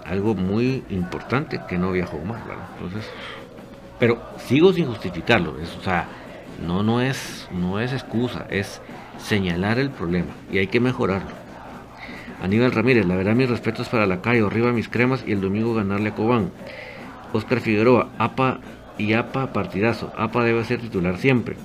[0.06, 2.42] algo muy importante que no viajó más,
[2.76, 3.10] Entonces,
[4.00, 6.08] pero sigo sin justificarlo, o sea,
[6.68, 8.82] no, no es, no es excusa, es
[9.18, 11.30] señalar el problema y hay que mejorarlo.
[12.42, 15.74] Aníbal Ramírez, la verdad mis respetos para la calle, arriba mis cremas y el domingo
[15.74, 16.52] ganarle a Cobán.
[17.34, 18.60] Oscar Figueroa, APA
[18.98, 21.56] y APA partidazo, APA debe ser titular siempre.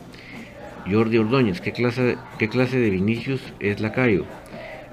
[0.90, 4.24] Jordi Ordóñez, ¿qué clase, qué clase de Vinicius es Lacayo?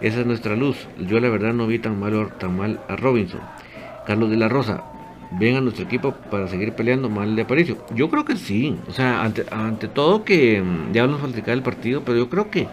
[0.01, 0.77] Esa es nuestra luz.
[1.07, 3.41] Yo la verdad no vi tan mal, tan mal a Robinson.
[4.05, 4.83] Carlos de la Rosa,
[5.31, 7.77] ven a nuestro equipo para seguir peleando mal de Aparicio.
[7.95, 8.77] Yo creo que sí.
[8.87, 12.49] O sea, ante, todo que mm, ya vamos a platicar el partido, pero yo creo
[12.49, 12.67] que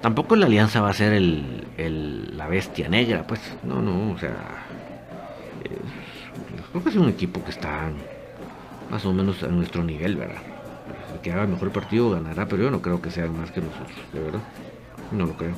[0.00, 3.26] tampoco la alianza va a ser el, la bestia negra.
[3.26, 4.65] Pues no, no, o sea,
[6.76, 7.90] creo que es un equipo que está
[8.90, 10.42] más o menos a nuestro nivel, ¿verdad?
[11.22, 13.96] que haga el mejor partido ganará, pero yo no creo que sean más que nosotros,
[14.12, 14.42] de verdad.
[15.10, 15.54] No lo creo.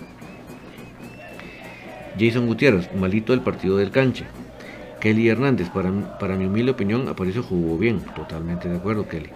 [2.17, 4.25] Jason Gutiérrez, malito el partido del canche.
[5.01, 8.01] Kelly Hernández, para, para mi humilde opinión, Aparicio jugó bien.
[8.15, 9.31] Totalmente de acuerdo, Kelly.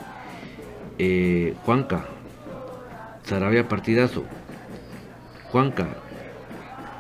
[0.99, 2.05] Eh, Juanca,
[3.25, 4.25] Sarabia partidazo.
[5.51, 5.89] Juanca,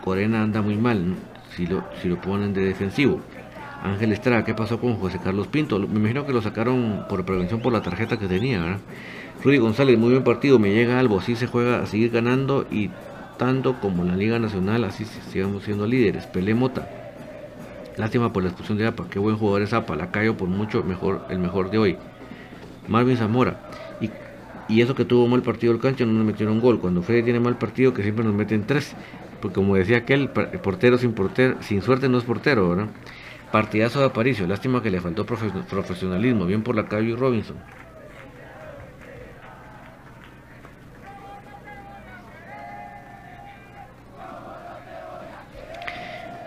[0.02, 1.14] Corena anda muy mal
[1.54, 3.20] si lo, si lo ponen de defensivo.
[3.82, 5.78] Ángel Estrada, ¿qué pasó con José Carlos Pinto?
[5.80, 8.78] Me imagino que lo sacaron por prevención por la tarjeta que tenía, ¿verdad?
[9.42, 12.90] Rudy González, muy buen partido, me llega algo, así se juega a seguir ganando y
[13.38, 16.26] tanto como la Liga Nacional, así sigamos siendo líderes.
[16.26, 16.88] Pelé Mota,
[17.96, 20.84] lástima por la expulsión de APA, qué buen jugador es APA, la callo por mucho
[20.84, 21.96] mejor, el mejor de hoy.
[22.86, 23.68] Marvin Zamora,
[24.00, 24.10] y,
[24.72, 26.78] y eso que tuvo mal partido el cancho, no nos metieron gol.
[26.78, 28.94] Cuando Freddy tiene mal partido, que siempre nos meten tres,
[29.40, 32.86] porque como decía aquel, portero sin portero, sin suerte no es portero, ¿verdad?
[33.52, 37.56] Partidazo de Aparicio, lástima que le faltó profesionalismo, bien por la calle y Robinson.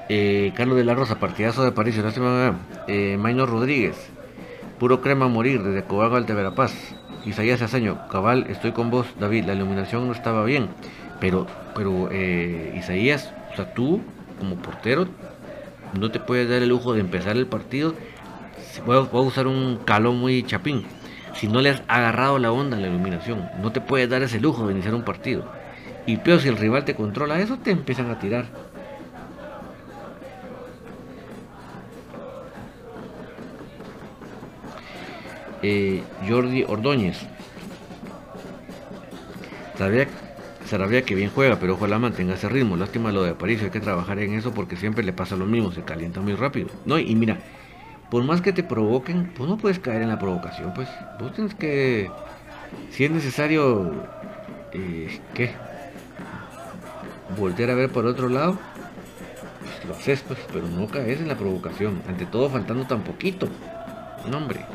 [0.09, 2.55] Eh, Carlos de la Rosa, partidazo de Aparicio, lástima.
[2.87, 4.09] Eh, Maynor Rodríguez,
[4.79, 6.73] puro crema a morir desde Cobago al Verapaz.
[7.23, 10.69] Isaías Aseño, cabal, estoy con vos, David, la iluminación no estaba bien,
[11.19, 14.01] pero, pero eh, Isaías, o sea, tú
[14.39, 15.07] como portero
[15.99, 17.93] no te puedes dar el lujo de empezar el partido.
[18.85, 20.85] Voy a, usar un calón muy chapín.
[21.33, 24.39] Si no le has agarrado la onda a la iluminación, no te puedes dar ese
[24.39, 25.45] lujo de iniciar un partido.
[26.05, 28.45] Y peor, si el rival te controla eso, te empiezan a tirar.
[35.61, 37.17] Eh, Jordi Ordóñez.
[39.77, 40.07] Sabía
[40.65, 42.75] Sarabia que bien juega, pero ojalá mantenga ese ritmo.
[42.75, 45.71] Lástima lo de Aparicio, hay que trabajar en eso porque siempre le pasa lo mismo,
[45.71, 46.69] se calienta muy rápido.
[46.85, 47.39] No, y mira,
[48.09, 51.55] por más que te provoquen, pues no puedes caer en la provocación, pues vos tienes
[51.55, 52.09] que,
[52.91, 53.91] si es necesario,
[54.73, 55.53] eh, ¿qué?
[57.37, 58.57] Voltear a ver por otro lado,
[59.59, 62.01] pues lo haces, pues, pero no caes en la provocación.
[62.07, 63.47] Ante todo, faltando tan poquito.
[64.29, 64.65] No, hombre.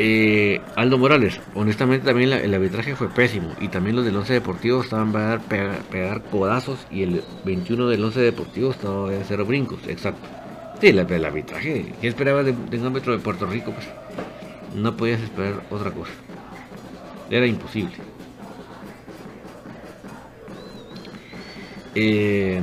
[0.00, 4.80] Eh, Aldo Morales, honestamente también el arbitraje fue pésimo y también los del 11 Deportivo
[4.80, 9.80] estaban a dar, pegar, codazos y el 21 del 11 Deportivo estaba a hacer brincos,
[9.88, 10.28] exacto.
[10.80, 13.72] Sí, el, arbitraje, ¿qué esperaba de, un árbitro de Puerto Rico?
[13.72, 13.88] Pues
[14.76, 16.12] No podías esperar otra cosa.
[17.28, 17.96] Era imposible.
[21.96, 22.62] Eh,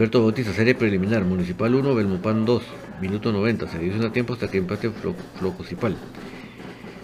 [0.00, 2.62] Alberto Bautista, serie preliminar, Municipal 1, Belmopan 2,
[3.02, 4.90] minuto 90, se dio a tiempo hasta que empate
[5.38, 5.94] Flococipal.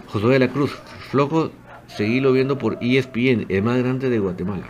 [0.06, 0.70] Josué de la Cruz,
[1.10, 1.50] Flojo,
[1.88, 4.64] seguilo viendo por ESPN, el más grande de Guatemala.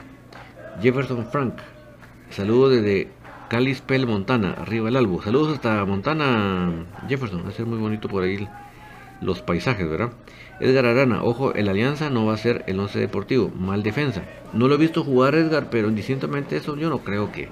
[0.83, 1.55] Jefferson Frank,
[2.31, 3.11] saludo desde
[3.49, 5.22] Calispel, Montana, arriba el albo.
[5.22, 8.49] Saludos hasta Montana, Jefferson, va a ser muy bonito por ahí
[9.20, 10.11] los paisajes, ¿verdad?
[10.59, 14.24] Edgar Arana, ojo, el Alianza no va a ser el 11 deportivo, mal defensa.
[14.53, 17.49] No lo he visto jugar Edgar, pero indistintamente eso yo no creo que,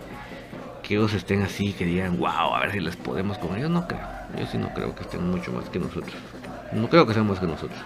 [0.87, 3.70] que ellos estén así, que digan, wow, a ver si les podemos con ellos.
[3.70, 4.01] No creo,
[4.39, 6.14] yo sí no creo que estén mucho más que nosotros.
[6.72, 7.78] No creo que sean más que nosotros.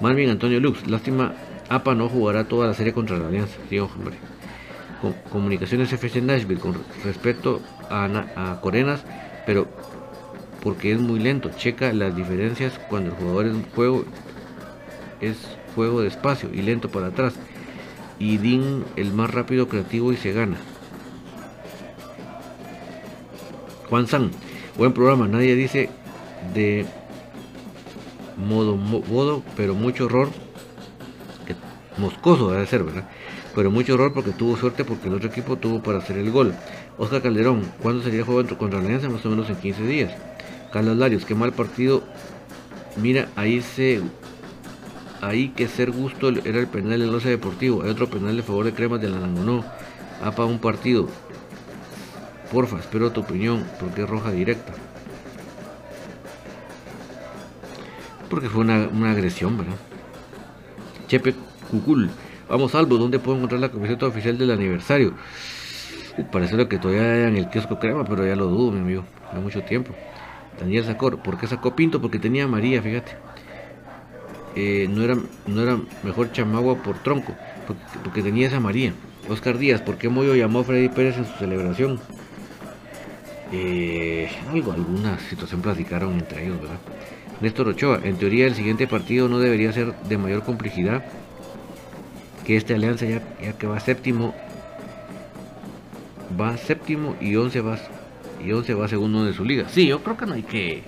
[0.00, 1.34] Marvin Antonio Lux, lástima,
[1.68, 3.56] APA no jugará toda la serie contra la Alianza.
[3.68, 4.16] Sí, hombre.
[5.30, 9.04] Comunicaciones FC Nashville, con respecto a, a Corenas,
[9.46, 9.68] pero
[10.62, 11.50] porque es muy lento.
[11.50, 14.04] Checa las diferencias cuando el jugador es un juego
[15.20, 15.36] es
[15.74, 17.34] juego despacio y lento para atrás.
[18.18, 20.56] Y Din el más rápido, creativo y se gana.
[23.88, 24.30] Juan San,
[24.76, 25.26] buen programa.
[25.28, 25.88] Nadie dice
[26.54, 26.84] de
[28.36, 30.28] modo modo, pero mucho error.
[31.46, 31.54] Que,
[31.96, 33.08] moscoso debe ser, ¿verdad?
[33.54, 36.54] Pero mucho error porque tuvo suerte porque el otro equipo tuvo para hacer el gol.
[36.98, 39.08] Oscar Calderón, ¿cuándo sería el juego contra la Alianza?
[39.08, 40.12] Más o menos en 15 días.
[40.70, 42.02] Carlos Larios, qué mal partido.
[42.96, 44.02] Mira, ahí se.
[45.20, 47.82] Ahí que ser gusto era el penal del 11 Deportivo.
[47.82, 49.64] Hay otro penal de favor de Cremas de la Nangonó.
[50.20, 51.08] para un partido.
[52.52, 54.72] Porfa, espero tu opinión, porque es roja directa.
[58.30, 59.76] Porque fue una, agresión, ¿verdad?
[61.08, 61.34] Chepe
[61.70, 62.10] Cucul.
[62.48, 65.14] Vamos, Albo, ¿dónde puedo encontrar la camiseta oficial del aniversario?
[66.32, 69.04] Parece lo que todavía en el kiosco crema, pero ya lo dudo, mi amigo.
[69.32, 69.94] Hay mucho tiempo.
[70.58, 72.00] Daniel sacó, ¿por qué sacó Pinto?
[72.00, 73.12] Porque tenía María, fíjate.
[74.56, 77.34] Eh, no, era, no era mejor Chamagua por tronco,
[78.02, 78.92] porque, tenía esa María.
[79.28, 82.00] Oscar Díaz, ¿por qué Moyo llamó a Freddy Pérez en su celebración?
[83.52, 86.78] Eh, algo, alguna situación platicaron entre ellos, ¿verdad?
[87.40, 91.04] Néstor Ochoa, en teoría el siguiente partido no debería ser de mayor complejidad
[92.44, 94.34] que esta alianza ya, ya que va séptimo,
[96.38, 97.78] va séptimo y once va
[98.44, 99.68] y 11 va segundo de su liga.
[99.68, 100.82] Sí, yo creo que no hay que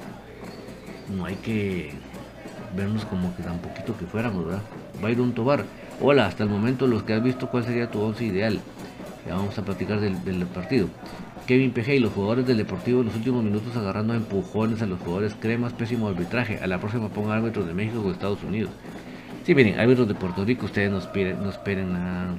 [1.08, 1.90] no hay que
[2.76, 4.62] vernos como que tan poquito que fuéramos, ¿verdad?
[5.02, 5.64] Va a ir un Tobar.
[6.00, 8.61] Hola, hasta el momento los que has visto, ¿cuál sería tu once ideal?
[9.26, 10.88] Ya vamos a platicar del, partido.
[11.47, 15.01] Kevin PG y los jugadores del Deportivo en los últimos minutos agarrando empujones a los
[15.01, 16.59] jugadores cremas, pésimo arbitraje.
[16.59, 18.70] A la próxima ponga árbitros de México o Estados Unidos.
[19.45, 22.34] Sí, miren, árbitros de Puerto Rico, ustedes no esperen, nada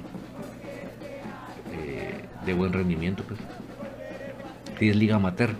[2.44, 3.40] de buen rendimiento, pues
[4.80, 5.50] es Liga Amateur,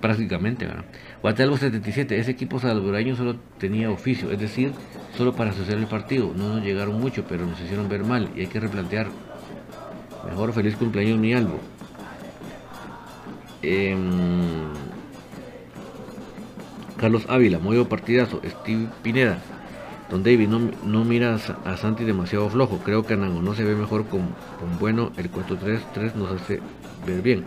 [0.00, 0.66] prácticamente.
[0.66, 1.56] ¿verdad?
[1.58, 4.72] 77, ese equipo salvadoreño solo tenía oficio, es decir,
[5.16, 6.32] solo para asociar el partido.
[6.36, 9.08] No nos llegaron mucho, pero nos hicieron ver mal y hay que replantear.
[10.28, 11.58] Mejor feliz cumpleaños mi albo.
[13.64, 14.72] Em,
[16.98, 18.40] Carlos Ávila, muy partidazo.
[18.44, 19.38] Steve Pineda.
[20.10, 22.78] Don David, no, no miras a Santi demasiado flojo.
[22.78, 24.34] Creo que Anango no se ve mejor con,
[24.78, 25.12] bueno.
[25.16, 26.60] El 4-3-3 nos hace
[27.06, 27.44] ver bien.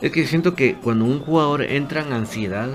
[0.00, 2.70] Es que siento que cuando un jugador entra en ansiedad,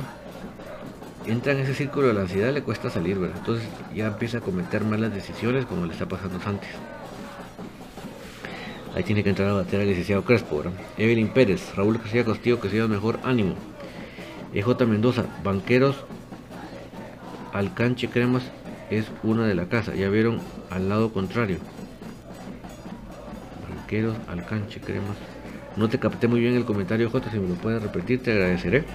[1.25, 3.17] entra en ese círculo de la ansiedad, le cuesta salir.
[3.36, 6.69] Entonces ya empieza a cometer malas decisiones como le está pasando antes.
[8.95, 10.71] Ahí tiene que entrar a bater al licenciado Crespo, ¿verdad?
[10.97, 13.55] Evelyn Pérez, Raúl García Castillo, que sea mejor ánimo.
[14.53, 15.97] EJ Mendoza, banqueros,
[17.51, 18.43] Alcanche Cremas
[18.89, 19.93] es una de la casa.
[19.95, 20.39] Ya vieron
[20.69, 21.57] al lado contrario.
[23.69, 25.17] Banqueros, Alcanche Cremas.
[25.75, 27.31] No te capté muy bien el comentario, J.
[27.31, 28.85] Si me lo puedes repetir, te agradeceré.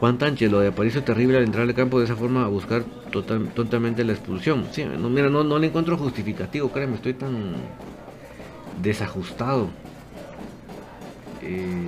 [0.00, 2.82] Juan Tánchez, lo de Aparicio terrible al entrar al campo de esa forma a buscar
[3.10, 4.68] tontamente la expulsión.
[4.70, 7.56] Sí, no, mira, no le encuentro justificativo, créeme, estoy tan
[8.82, 9.68] desajustado.
[11.42, 11.86] Eh,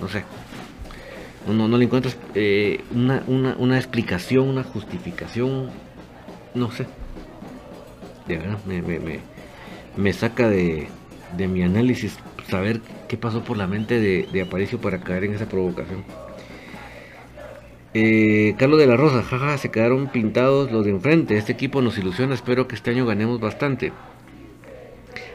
[0.00, 0.24] no sé.
[1.46, 5.70] No, no, le encuentro eh, una, una, explicación, una justificación.
[6.54, 6.86] No sé.
[8.26, 9.20] De verdad, me, me,
[9.96, 10.88] me, saca de,
[11.36, 15.48] de mi análisis saber qué pasó por la mente de, Aparicio para caer en esa
[15.48, 16.04] provocación.
[17.94, 21.36] Eh, Carlos de la Rosa, jaja, se quedaron pintados los de enfrente.
[21.36, 23.92] Este equipo nos ilusiona, espero que este año ganemos bastante.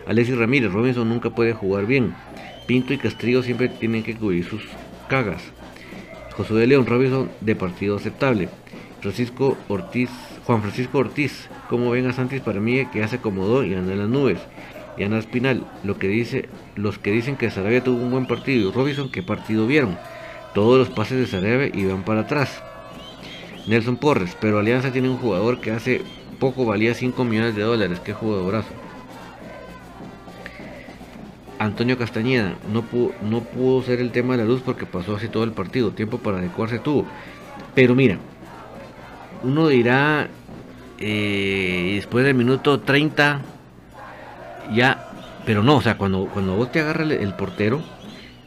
[0.08, 2.16] Alexis Ramírez, Robinson nunca puede jugar bien.
[2.66, 4.64] Pinto y Castrillo siempre tienen que cubrir sus
[5.10, 5.42] cagas.
[6.36, 8.48] José de León, Robinson de partido aceptable.
[9.02, 10.10] Francisco Ortiz,
[10.46, 13.94] Juan Francisco Ortiz, como ven a Santis para mí que ya se acomodó y anda
[13.94, 14.40] en las nubes.
[14.98, 18.72] Y Ana Espinal, lo que dice, los que dicen que Sarabia tuvo un buen partido.
[18.72, 19.98] Robinson, ¿qué partido vieron?
[20.54, 22.64] Todos los pases de Sarabia iban para atrás.
[23.68, 26.02] Nelson Porres, pero Alianza tiene un jugador que hace
[26.40, 28.00] poco valía 5 millones de dólares.
[28.00, 28.87] Qué jugadorazo.
[31.60, 35.28] Antonio Castañeda, no pudo, no pudo ser el tema de la luz porque pasó así
[35.28, 35.92] todo el partido.
[35.92, 37.06] Tiempo para adecuarse tuvo.
[37.74, 38.18] Pero mira,
[39.44, 40.28] uno dirá,
[41.00, 43.42] eh, después del minuto 30,
[44.74, 45.10] ya,
[45.46, 47.82] pero no, o sea, cuando, cuando vos te agarra el, portero,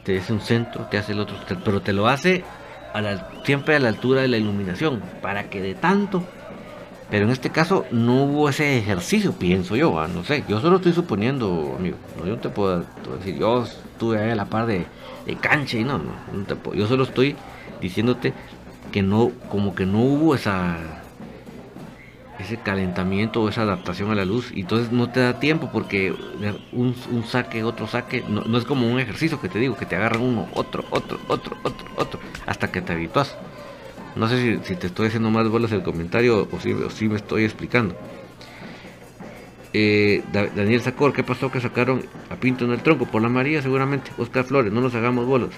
[0.04, 2.44] te hace un centro, te hace el otro, pero te lo hace
[2.92, 6.24] a la, siempre a la altura de la iluminación, para que de tanto,
[7.10, 10.92] pero en este caso no hubo ese ejercicio, pienso yo, no sé, yo solo estoy
[10.92, 12.84] suponiendo, amigo, yo no te puedo,
[13.18, 14.86] decir, yo estuve ahí a la par de,
[15.40, 17.36] cancha y no, no, no te puedo, yo solo estoy
[17.80, 18.32] diciéndote
[18.90, 20.78] que no, como que no hubo esa
[22.40, 24.50] ese calentamiento o esa adaptación a la luz.
[24.54, 26.14] Y entonces no te da tiempo porque
[26.72, 26.94] un,
[27.26, 30.48] saque, otro saque, no, es como un ejercicio que te digo, que te agarran uno,
[30.54, 33.36] otro, otro, otro, otro, otro, hasta que te habituas.
[34.16, 37.96] No sé si, te estoy haciendo más bolas el comentario o si, me estoy explicando.
[39.72, 43.06] Eh, Daniel Sacor, ¿qué pasó que sacaron a Pinto en el tronco?
[43.06, 44.10] Por la María seguramente.
[44.18, 45.50] Oscar Flores, no nos hagamos bolas.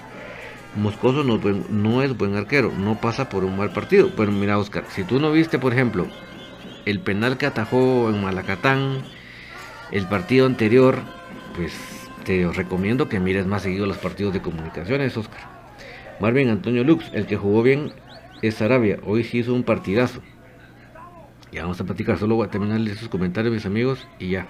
[0.75, 1.39] Moscoso no,
[1.69, 4.11] no, es buen arquero, no pasa por un mal partido.
[4.15, 6.07] Pero mira, Oscar, si tú no viste, por ejemplo,
[6.85, 9.03] el penal que atajó en Malacatán,
[9.91, 10.99] el partido anterior,
[11.55, 11.73] pues
[12.23, 15.41] te recomiendo que mires más seguido los partidos de comunicaciones, Oscar.
[16.19, 17.91] Marvin Antonio Lux, el que jugó bien
[18.47, 20.21] es Arabia, hoy sí hizo un partidazo.
[21.51, 24.47] Ya vamos a platicar, solo voy a terminar sus comentarios, mis amigos, y ya.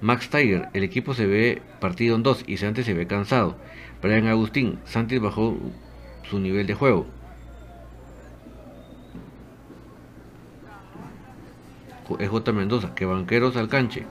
[0.00, 3.56] Max Tiger, el equipo se ve partido en dos y Santos se ve cansado.
[4.00, 5.56] Brian Agustín, Santos bajó
[6.22, 7.06] su nivel de juego.
[12.18, 14.06] EJ Mendoza, que banqueros al canche.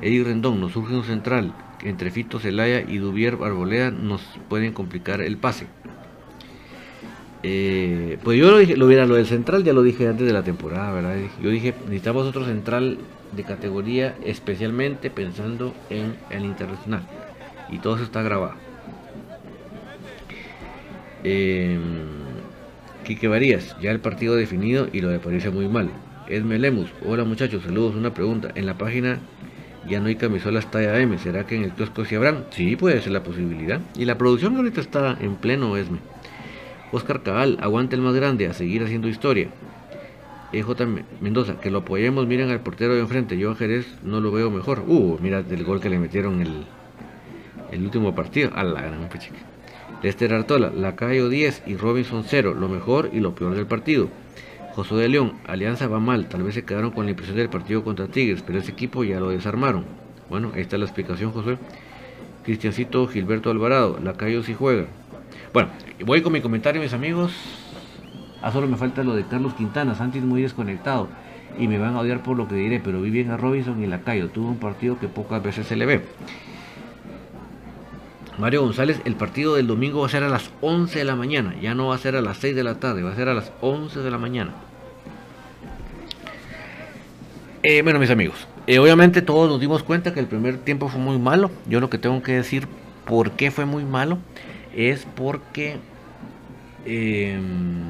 [0.00, 1.54] Eddie Rendón, nos surge un central.
[1.82, 5.66] Entre Fito Celaya y Dubier Arboleda nos pueden complicar el pase.
[7.42, 10.44] Eh, pues yo lo dije, lo, lo del central ya lo dije antes de la
[10.44, 11.16] temporada, ¿verdad?
[11.42, 12.98] Yo dije, necesitamos otro central
[13.34, 17.02] de categoría, especialmente pensando en el internacional.
[17.68, 18.54] Y todo eso está grabado.
[21.24, 21.78] Eh,
[23.04, 25.90] Quique Varías, ya el partido definido y lo de parece muy mal.
[26.28, 28.50] Edme Lemus, hola muchachos, saludos, una pregunta.
[28.54, 29.18] En la página
[29.88, 32.44] ya no hay camisolas talla M, ¿será que en el kiosco sí habrán?
[32.50, 33.80] Sí, puede ser la posibilidad.
[33.96, 35.98] Y la producción ahorita está en pleno Esme.
[36.92, 39.48] Oscar Cabal, aguante el más grande, a seguir haciendo historia.
[40.52, 40.66] EJ
[41.20, 44.50] Mendoza, que lo apoyemos, miren al portero de enfrente, yo a Jerez no lo veo
[44.50, 44.84] mejor.
[44.86, 46.64] Uh, mira el gol que le metieron el,
[47.70, 48.50] el último partido.
[48.54, 49.08] A la gran.
[50.02, 54.08] Lester Artola, Lacayo 10 y Robinson 0, lo mejor y lo peor del partido.
[54.74, 57.84] Josué de León, Alianza va mal, tal vez se quedaron con la impresión del partido
[57.84, 59.84] contra Tigres, pero ese equipo ya lo desarmaron.
[60.30, 61.58] Bueno, ahí está la explicación, Josué.
[62.42, 64.86] Cristiancito Gilberto Alvarado, Lacayo sí juega.
[65.52, 65.68] Bueno,
[66.06, 67.32] voy con mi comentario, mis amigos.
[68.40, 71.08] Ah, solo me falta lo de Carlos Quintana, Santis muy desconectado.
[71.58, 73.86] Y me van a odiar por lo que diré, pero vi bien a Robinson y
[73.86, 74.30] Lacayo.
[74.30, 76.00] Tuvo un partido que pocas veces se le ve.
[78.38, 81.54] Mario González, el partido del domingo va a ser a las 11 de la mañana.
[81.60, 83.34] Ya no va a ser a las 6 de la tarde, va a ser a
[83.34, 84.52] las 11 de la mañana.
[87.62, 91.00] Eh, bueno, mis amigos, eh, obviamente todos nos dimos cuenta que el primer tiempo fue
[91.00, 91.50] muy malo.
[91.68, 92.66] Yo lo que tengo que decir
[93.04, 94.18] por qué fue muy malo
[94.74, 95.76] es porque
[96.84, 97.82] em,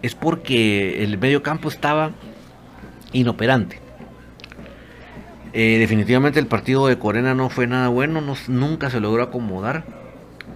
[0.00, 2.12] es porque el medio campo estaba
[3.12, 3.80] inoperante.
[5.52, 9.84] Eh, definitivamente el partido de Corena no fue nada bueno, nunca se logró acomodar.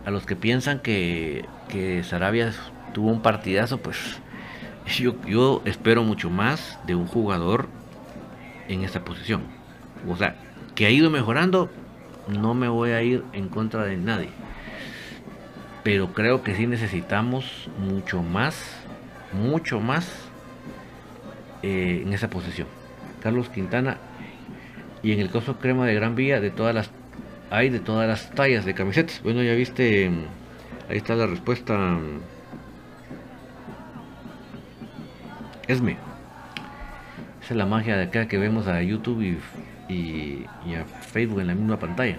[0.05, 2.53] A los que piensan que, que Sarabia
[2.93, 3.99] tuvo un partidazo, pues
[4.99, 7.69] yo, yo espero mucho más de un jugador
[8.69, 9.43] en esta posición.
[10.09, 10.37] O sea,
[10.75, 11.71] que ha ido mejorando,
[12.29, 14.31] no me voy a ir en contra de nadie.
[15.83, 18.87] Pero creo que sí necesitamos mucho más
[19.33, 20.09] mucho más
[21.63, 22.69] eh, en esa posición.
[23.23, 23.99] Carlos Quintana
[25.07, 26.91] y en el caso crema de Gran Vía de todas las
[27.49, 29.23] hay de todas las tallas de camisetas.
[29.23, 30.11] Bueno, ya viste,
[30.91, 31.97] ahí está la respuesta.
[35.69, 35.97] Esme.
[37.41, 39.23] Esa es la magia de acá que vemos a YouTube
[39.89, 42.19] y, y a Facebook en la misma pantalla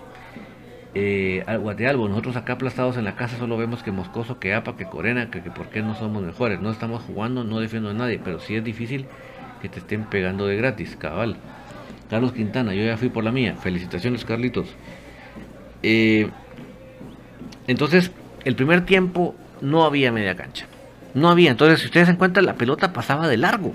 [0.96, 4.86] eh, Guatealbo, nosotros acá aplastados en la casa solo vemos que Moscoso, que APA, que
[4.86, 6.60] Corena, que, que por qué no somos mejores.
[6.60, 9.06] No estamos jugando, no defiendo a nadie, pero sí es difícil
[9.62, 11.38] que te estén pegando de gratis, cabal.
[12.10, 13.56] Carlos Quintana, yo ya fui por la mía.
[13.60, 14.68] Felicitaciones, Carlitos.
[15.84, 16.30] Eh,
[17.68, 18.12] entonces,
[18.46, 20.66] el primer tiempo no había media cancha.
[21.14, 21.52] No había.
[21.52, 23.74] Entonces, si ustedes se encuentran, la pelota pasaba de largo.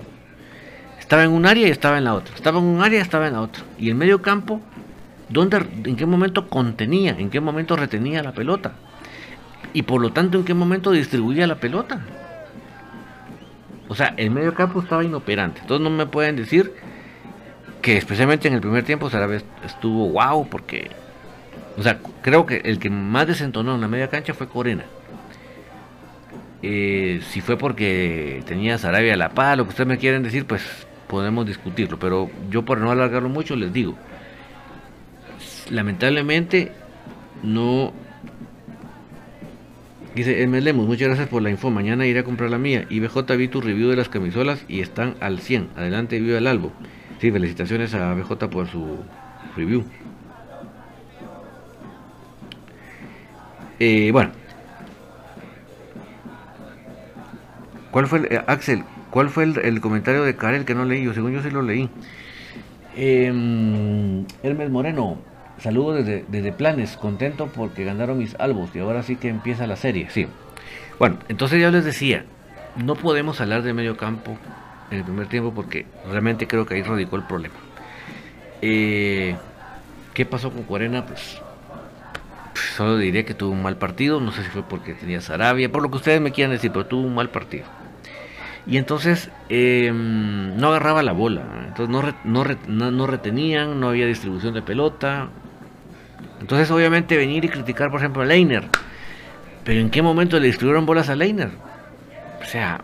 [0.98, 2.34] Estaba en un área y estaba en la otra.
[2.34, 3.64] Estaba en un área y estaba en la otra.
[3.78, 4.62] Y el medio campo,
[5.28, 7.14] ¿dónde, ¿en qué momento contenía?
[7.18, 8.72] ¿En qué momento retenía la pelota?
[9.74, 12.00] Y por lo tanto, ¿en qué momento distribuía la pelota?
[13.88, 15.60] O sea, el medio campo estaba inoperante.
[15.60, 16.72] Entonces no me pueden decir
[17.82, 20.90] que especialmente en el primer tiempo Sarabia estuvo wow porque...
[21.76, 24.84] O sea, creo que el que más desentonó en la media cancha fue Corena.
[26.62, 30.46] Eh, si fue porque tenía Sarabia a la paz, lo que ustedes me quieren decir,
[30.46, 30.62] pues
[31.08, 31.98] podemos discutirlo.
[31.98, 33.96] Pero yo por no alargarlo mucho les digo,
[35.70, 36.72] lamentablemente
[37.42, 37.92] no
[40.14, 41.70] Dice Hermes Lemos, muchas gracias por la info.
[41.70, 42.84] Mañana iré a comprar la mía.
[42.90, 45.70] Y BJ vi tu review de las camisolas y están al 100.
[45.74, 46.70] Adelante, viva el albo.
[47.22, 48.98] Sí, felicitaciones a BJ por su
[49.54, 49.84] review.
[53.78, 54.32] Eh, bueno.
[57.92, 58.82] ¿Cuál fue el, eh, Axel?
[59.10, 61.04] ¿Cuál fue el, comentario de Karel que no leí?
[61.04, 61.88] Yo, según yo sí lo leí.
[62.96, 65.18] Eh, Hermes Moreno,
[65.58, 70.08] Saludos desde, Planes, contento porque ganaron mis albos y ahora sí que empieza la serie,
[70.10, 70.26] sí.
[70.98, 72.24] Bueno, entonces ya les decía,
[72.84, 74.36] no podemos hablar de medio campo
[74.92, 77.54] en el primer tiempo porque realmente creo que ahí radicó el problema.
[78.60, 79.36] Eh,
[80.14, 81.06] ¿Qué pasó con Cuarena?
[81.06, 81.40] Pues,
[82.52, 85.72] pues, solo diré que tuvo un mal partido, no sé si fue porque tenía Sarabia,
[85.72, 87.64] por lo que ustedes me quieran decir, pero tuvo un mal partido.
[88.66, 94.54] Y entonces em, no agarraba la bola, entonces no, no, no, retenían, no había distribución
[94.54, 95.30] de pelota,
[96.40, 98.64] entonces, obviamente, venir y criticar, por ejemplo, a Leiner.
[99.64, 101.50] Pero ¿en qué momento le distribuyeron bolas a Leiner?
[102.40, 102.80] O sea,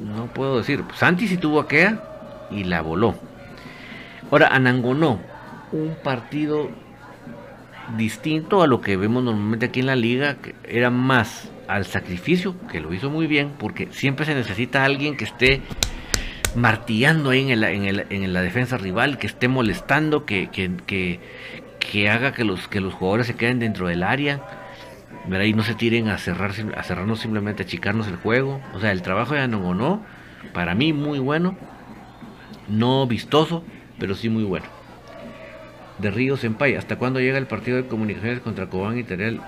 [0.00, 0.84] no puedo decir.
[0.94, 2.02] Santi sí tuvo aquella
[2.50, 3.14] y la voló.
[4.30, 5.20] Ahora, Anangonó,
[5.72, 6.68] un partido
[7.96, 12.54] distinto a lo que vemos normalmente aquí en la liga, que era más al sacrificio,
[12.70, 15.62] que lo hizo muy bien, porque siempre se necesita alguien que esté
[16.54, 21.20] martillando ahí en, en, la defensa rival, que esté molestando, que, que,
[21.78, 24.67] que haga que los, que los jugadores se queden dentro del área
[25.30, 28.60] y no se tiren a cerrar a cerrarnos simplemente a achicarnos el juego.
[28.74, 30.02] O sea el trabajo de no
[30.52, 31.56] para mí muy bueno.
[32.68, 33.64] No vistoso
[33.98, 34.66] pero sí muy bueno.
[35.98, 39.40] De Ríos en Pay hasta cuándo llega el partido de comunicaciones contra Cobán y Terel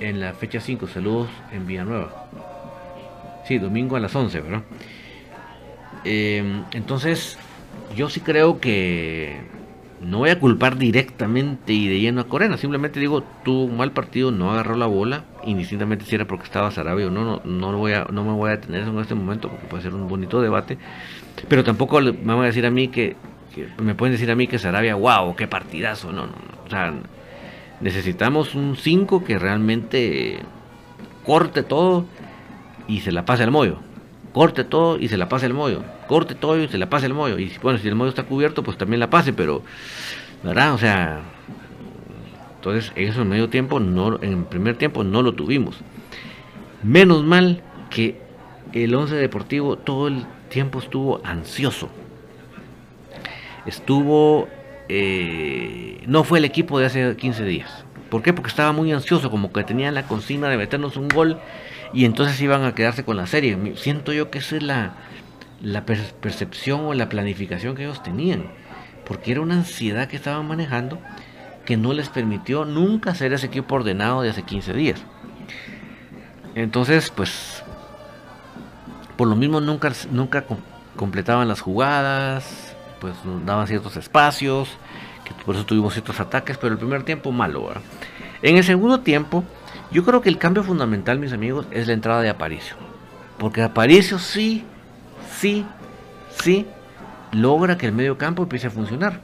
[0.00, 2.28] en la fecha 5 saludos en Villanueva.
[3.46, 4.62] Sí domingo a las 11 verdad
[6.04, 7.36] eh, entonces
[7.96, 9.40] yo sí creo que
[10.00, 13.92] no voy a culpar directamente y de lleno a Corena, simplemente digo, tuvo un mal
[13.92, 17.78] partido, no agarró la bola, indistintamente si era porque estaba Sarabia o no, no, no,
[17.78, 20.40] voy a, no me voy a detener en este momento porque puede ser un bonito
[20.40, 20.78] debate,
[21.48, 23.16] pero tampoco me van a decir a mí que,
[23.78, 26.92] me pueden decir a mí que Sarabia, wow, qué partidazo, no, no, no, o sea,
[27.80, 30.40] necesitamos un 5 que realmente
[31.24, 32.04] corte todo
[32.86, 33.78] y se la pase al mollo,
[34.36, 37.14] corte todo y se la pase el mollo, corte todo y se la pase el
[37.14, 37.38] mollo.
[37.38, 39.62] Y bueno, si el mollo está cubierto, pues también la pase, pero,
[40.42, 40.74] ¿verdad?
[40.74, 41.22] O sea,
[42.56, 45.78] entonces eso en medio tiempo, no, en primer tiempo no lo tuvimos.
[46.82, 48.20] Menos mal que
[48.74, 51.88] el 11 Deportivo todo el tiempo estuvo ansioso.
[53.64, 54.48] Estuvo,
[54.90, 57.86] eh, no fue el equipo de hace 15 días.
[58.10, 58.34] ¿Por qué?
[58.34, 61.38] Porque estaba muy ansioso, como que tenían la consigna de meternos un gol
[61.92, 63.74] y entonces iban a quedarse con la serie.
[63.76, 64.94] Siento yo que esa es la,
[65.62, 68.46] la percepción o la planificación que ellos tenían,
[69.04, 70.98] porque era una ansiedad que estaban manejando
[71.64, 75.02] que no les permitió nunca ser ese equipo ordenado de hace 15 días.
[76.54, 77.62] Entonces, pues,
[79.16, 80.44] por lo mismo nunca, nunca
[80.94, 84.70] completaban las jugadas, pues nos daban ciertos espacios,
[85.24, 87.72] que por eso tuvimos ciertos ataques, pero el primer tiempo malo.
[88.42, 89.44] En el segundo tiempo,
[89.90, 92.76] yo creo que el cambio fundamental, mis amigos, es la entrada de Aparicio.
[93.38, 94.64] Porque Aparicio sí,
[95.38, 95.64] sí,
[96.42, 96.66] sí
[97.32, 99.20] logra que el medio campo empiece a funcionar.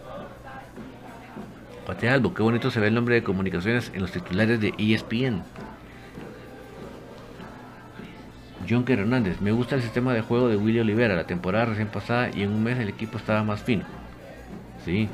[1.87, 5.43] Pate Albo, qué bonito se ve el nombre de comunicaciones en los titulares de ESPN.
[8.69, 12.31] John Hernández, me gusta el sistema de juego de Willy Olivera, la temporada recién pasada
[12.33, 13.85] y en un mes el equipo estaba más fino.
[14.85, 15.09] Sí,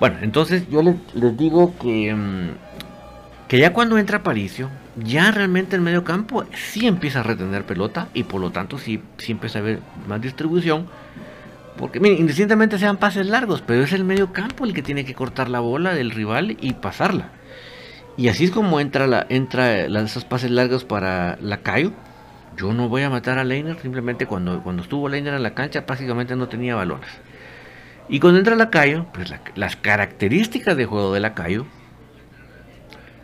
[0.00, 0.96] bueno, entonces yo les,
[1.36, 2.67] digo que, mm,
[3.48, 8.08] que ya cuando entra Paricio, ya realmente el medio campo sí empieza a retener pelota
[8.12, 10.86] y por lo tanto sí, sí empieza a haber más distribución.
[11.78, 15.14] Porque, miren, indistintamente sean pases largos, pero es el medio campo el que tiene que
[15.14, 17.30] cortar la bola del rival y pasarla.
[18.18, 21.92] Y así es como entra, la, entra esos pases largos para la Cayo.
[22.56, 25.86] Yo no voy a matar a Leiner, simplemente cuando, cuando estuvo Leiner en la cancha
[25.86, 27.08] prácticamente no tenía balones.
[28.08, 31.66] Y cuando entra Lacayo, pues las características de juego de Lacayo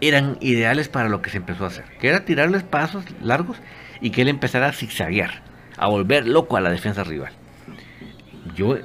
[0.09, 3.59] eran ideales para lo que se empezó a hacer, que era tirarles pasos largos
[4.01, 5.43] y que él empezara a zigzaguear,
[5.77, 7.33] a volver loco a la defensa rival.
[8.55, 8.79] Yo,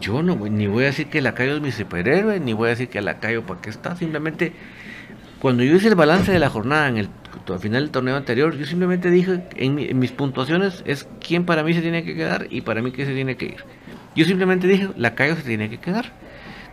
[0.00, 2.88] yo no ni voy a decir que Lacayo es mi superhéroe, ni voy a decir
[2.88, 4.52] que Lacayo para qué está, simplemente
[5.40, 7.08] cuando yo hice el balance de la jornada en el
[7.50, 11.74] al final del torneo anterior, yo simplemente dije en, mis puntuaciones es quién para mí
[11.74, 13.64] se tiene que quedar y para mí qué se tiene que ir.
[14.14, 16.12] Yo simplemente dije, Lacayo se tiene que quedar.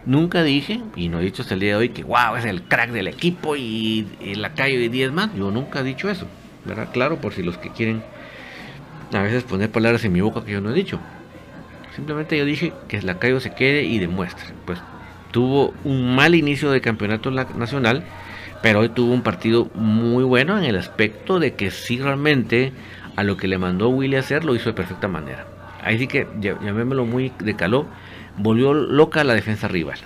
[0.05, 2.63] Nunca dije, y no he dicho hasta el día de hoy, que wow, es el
[2.63, 5.33] crack del equipo y, la Lacayo y 10 más.
[5.35, 6.25] Yo nunca he dicho eso,
[6.65, 6.89] ¿verdad?
[6.91, 8.01] Claro, por si los que quieren
[9.13, 10.99] a veces poner palabras en mi boca que yo no he dicho.
[11.95, 14.53] Simplemente yo dije que Lacayo se quede y demuestre.
[14.65, 14.79] Pues
[15.31, 18.03] tuvo un mal inicio de campeonato nacional,
[18.61, 22.71] pero hoy tuvo un partido muy bueno en el aspecto de que sí realmente
[23.15, 25.45] a lo que le mandó Willy a hacer lo hizo de perfecta manera.
[25.83, 27.85] Ahí sí que llamémoslo muy de calor
[28.37, 29.99] volvió loca la defensa rival.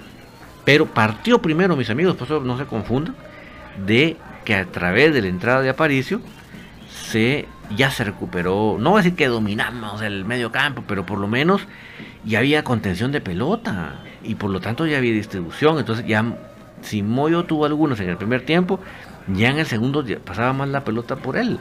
[0.65, 3.15] Pero partió primero, mis amigos, por eso no se confundan,
[3.85, 6.21] de que a través de la entrada de Aparicio
[6.89, 11.17] se ya se recuperó, no voy a decir que dominamos el medio campo, pero por
[11.17, 11.61] lo menos
[12.23, 15.79] ya había contención de pelota y por lo tanto ya había distribución.
[15.79, 16.37] Entonces ya
[16.81, 18.79] si Moyo tuvo algunos en el primer tiempo,
[19.27, 21.59] ya en el segundo pasaba más la pelota por él.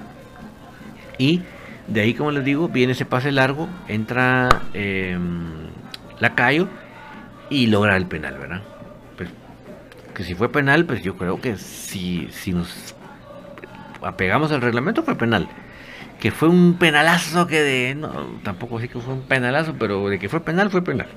[1.18, 1.42] Y
[1.86, 5.18] de ahí, como les digo, viene ese pase largo, entra eh,
[6.22, 6.68] Lacayo
[7.50, 8.62] y logra el penal, ¿verdad?
[9.16, 9.28] Pues,
[10.14, 12.94] que si fue penal, pues yo creo que si, si nos
[14.00, 15.48] apegamos al reglamento fue penal.
[16.20, 17.96] Que fue un penalazo que de...
[17.96, 18.12] No,
[18.44, 21.08] tampoco sé que fue un penalazo, pero de que fue penal, fue penal.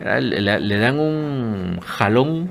[0.00, 2.48] Le, dan un jalón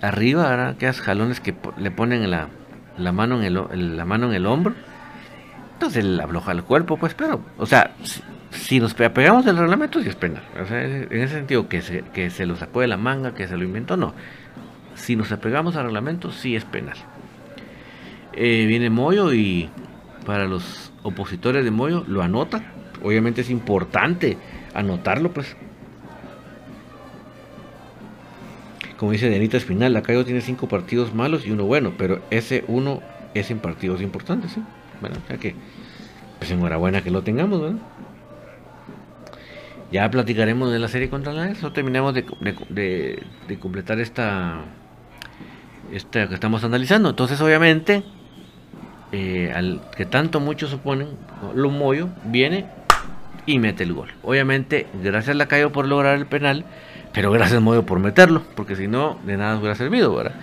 [0.00, 0.68] arriba, ¿verdad?
[0.70, 2.48] Aquellos jalones que le ponen la,
[2.96, 4.72] la, mano en el, la mano en el hombro.
[5.74, 7.90] Entonces le afloja el cuerpo, pues, pero, o sea,
[8.50, 10.42] si nos apegamos al reglamento, sí es penal.
[10.70, 13.64] en ese sentido, que se, que se lo sacó de la manga, que se lo
[13.64, 14.14] inventó, no.
[14.94, 16.96] Si nos apegamos al reglamento, sí es penal.
[18.32, 19.68] Eh, viene Moyo y
[20.24, 22.62] para los opositores de Moyo lo anota.
[23.02, 24.38] Obviamente es importante
[24.74, 25.56] anotarlo, pues.
[28.96, 32.64] Como dice Denita Espinal, la Cayo tiene cinco partidos malos y uno bueno, pero ese
[32.66, 33.00] uno
[33.34, 34.62] es en partidos importantes, ¿sí?
[35.00, 35.54] Bueno, ya que,
[36.38, 37.78] pues enhorabuena que lo tengamos, ¿verdad?
[39.90, 42.24] Ya platicaremos de la serie contra la no terminamos de,
[43.48, 44.60] de, completar esta,
[45.90, 47.10] que estamos analizando.
[47.10, 48.02] Entonces, obviamente,
[49.12, 51.08] eh, al que tanto muchos suponen,
[51.54, 52.66] lo Moyo viene
[53.46, 54.10] y mete el gol.
[54.22, 56.66] Obviamente, gracias a Lacayo por lograr el penal,
[57.14, 60.34] pero gracias Moyo por meterlo, porque si no, de nada hubiera servido, ¿verdad?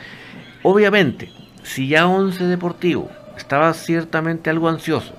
[0.63, 1.29] Obviamente,
[1.61, 5.13] si ya Once Deportivo estaba ciertamente algo ansioso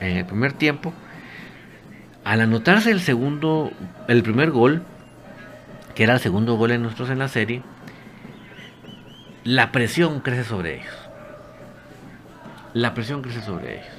[0.00, 0.92] en el primer tiempo,
[2.30, 3.72] al anotarse el segundo,
[4.06, 4.84] el primer gol,
[5.96, 7.60] que era el segundo gol de nosotros en la serie,
[9.42, 10.94] la presión crece sobre ellos.
[12.72, 13.94] La presión crece sobre ellos.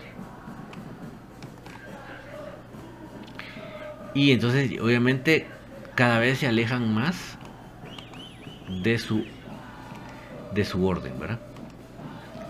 [4.13, 5.45] Y entonces, obviamente,
[5.95, 7.37] cada vez se alejan más
[8.81, 9.25] de su
[10.53, 11.39] de su orden, ¿verdad?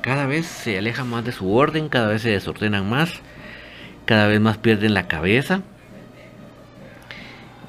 [0.02, 3.20] Cada vez se alejan más de su orden, cada vez se desordenan más
[4.06, 5.62] cada vez más pierden la cabeza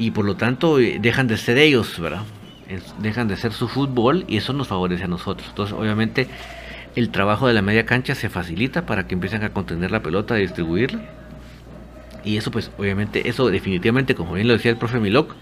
[0.02, 2.22] y por lo tanto eh, dejan de ser ellos, ¿verdad?
[2.98, 5.48] Dejan de ser su fútbol y eso nos favorece a nosotros.
[5.48, 6.26] Entonces, obviamente,
[6.96, 10.34] el trabajo de la media cancha se facilita para que empiecen a contener la pelota,
[10.34, 11.02] a distribuirla.
[12.24, 15.36] Y eso, pues, obviamente, eso definitivamente, como bien lo decía el profe Milok,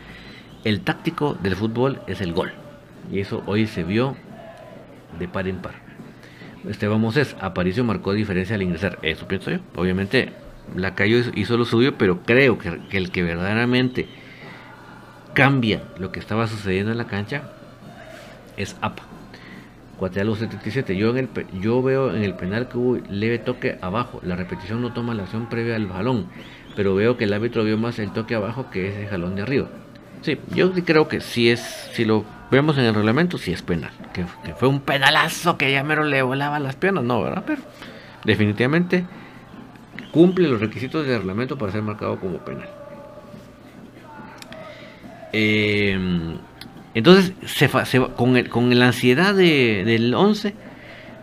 [0.65, 2.53] el táctico del fútbol es el gol.
[3.11, 4.15] Y eso hoy se vio
[5.19, 5.75] de par en par.
[6.69, 8.99] Esteban Moses, Aparicio marcó diferencia al ingresar.
[9.01, 9.61] Eso pienso yo.
[9.75, 10.35] Obviamente,
[10.77, 14.20] la cayó hizo lo suyo, pero creo que, el que verdaderamente
[15.35, 17.43] cambia lo que estaba sucediendo en la cancha
[18.57, 19.03] es APA.
[19.99, 20.97] Cuatealo 77.
[20.97, 21.29] Yo, en el,
[21.61, 24.21] yo veo en el penal que hubo leve toque abajo.
[24.23, 26.27] La repetición no toma la acción previa al balón.
[26.75, 29.69] Pero veo que el árbitro vio más el toque abajo que ese jalón de arriba.
[30.23, 31.61] Sí, yo creo que si es,
[31.93, 33.91] si lo vemos en el reglamento, si es penal.
[34.15, 37.45] Que, que, fue un penalazo que ya mero le volaba las piernas, no, ¿verdad?
[37.47, 37.63] Pero
[38.25, 39.05] definitivamente
[40.13, 42.69] cumple los requisitos del reglamento para ser marcado como penal.
[45.33, 46.37] Em,
[46.95, 47.33] entonces,
[48.17, 50.55] con, la ansiedad del 11,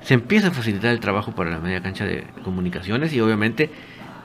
[0.01, 3.70] se empieza a facilitar el trabajo para la media cancha de comunicaciones y obviamente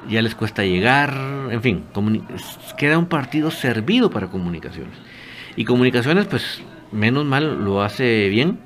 [0.08, 1.14] ya les cuesta llegar,
[1.50, 1.84] en fin,
[2.76, 4.94] queda un partido servido para comunicaciones.
[5.56, 6.62] Y comunicaciones, pues,
[6.92, 8.58] menos mal lo hace bien.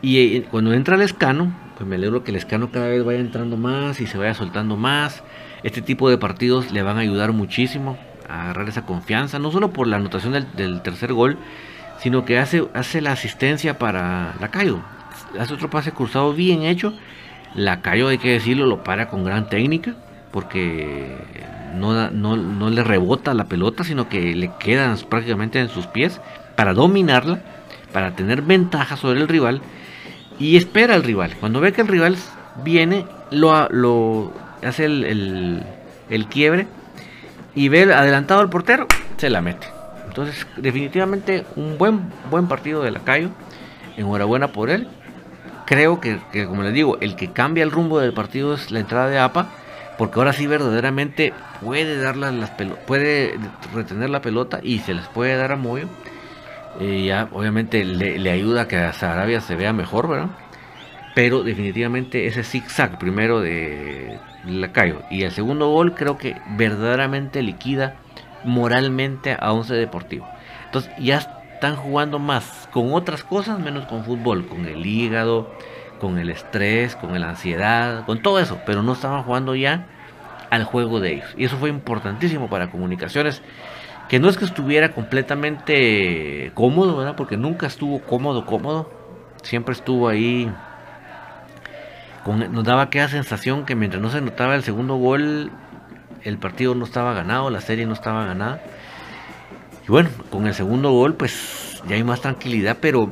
[0.00, 3.20] Y eh, cuando entra el escano, pues me alegro que el escano cada vez vaya
[3.20, 5.22] entrando más y se vaya soltando más.
[5.62, 9.86] Este tipo de partidos le van a ayudar muchísimo agarrar esa confianza, no solo por
[9.86, 11.38] la anotación del, tercer gol,
[11.98, 14.80] sino que hace, hace la asistencia para Lacayo.
[15.38, 16.94] hace otro pase cruzado bien hecho.
[17.54, 19.94] La Cayo, hay que decirlo, lo para con gran técnica,
[20.30, 21.16] porque
[21.74, 26.20] no, no, no le rebota la pelota, sino que le quedan prácticamente en sus pies
[26.56, 27.40] para dominarla,
[27.92, 29.62] para tener ventaja sobre el rival
[30.38, 31.34] y espera al rival.
[31.40, 32.16] Cuando ve que el rival
[32.64, 34.32] viene, lo, lo
[34.64, 35.62] hace el,
[36.08, 36.66] el, quiebre
[37.54, 38.86] y ve adelantado al portero,
[39.16, 39.66] se la mete.
[40.06, 43.30] Entonces, definitivamente un buen, buen partido de Lacayo.
[43.96, 44.88] Enhorabuena por él.
[45.66, 49.08] Creo que, como les digo, el que cambia el rumbo del partido es la entrada
[49.08, 49.50] de APA,
[49.98, 52.50] porque ahora sí verdaderamente puede darla las
[52.86, 53.38] puede
[53.74, 55.88] retener la pelota y se les puede dar a Moyo.
[56.80, 60.30] Eh, ya obviamente le, ayuda a que a Sarabia se vea mejor, ¿verdad?
[61.14, 64.18] Pero definitivamente ese zigzag primero de
[64.48, 67.96] Lacayo y el segundo gol creo que verdaderamente liquida
[68.44, 70.28] moralmente a Once Deportivo.
[70.66, 71.18] Entonces ya
[71.54, 75.50] están jugando más con otras cosas menos con fútbol, con el hígado,
[75.98, 79.86] con el estrés, con la ansiedad, con todo eso, pero no estaban jugando ya
[80.50, 81.34] al juego de ellos.
[81.36, 83.42] Y eso fue importantísimo para comunicaciones,
[84.08, 87.16] que no es que estuviera completamente cómodo, ¿verdad?
[87.16, 88.90] Porque nunca estuvo cómodo, cómodo.
[89.42, 90.50] Siempre estuvo ahí.
[92.36, 95.50] Nos daba aquella sensación que mientras no se notaba el segundo gol,
[96.22, 98.60] el partido no estaba ganado, la serie no estaba ganada.
[99.86, 103.08] Y bueno, con el segundo gol, pues ya hay más tranquilidad, pero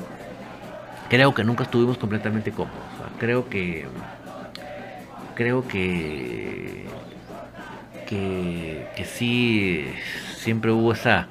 [1.08, 2.78] creo que nunca estuvimos completamente cómodos.
[3.18, 3.86] creo que.
[5.34, 6.86] Creo que.
[8.06, 9.84] Que, sí,
[10.36, 11.26] siempre hubo esa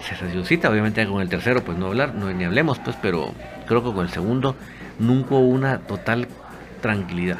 [0.00, 0.68] sensacióncita.
[0.68, 3.32] Obviamente con el tercero, pues no hablar, no ni hablemos, pues, pero
[3.66, 4.54] creo que con el segundo
[4.98, 6.28] nunca hubo una total
[6.80, 7.38] tranquilidad.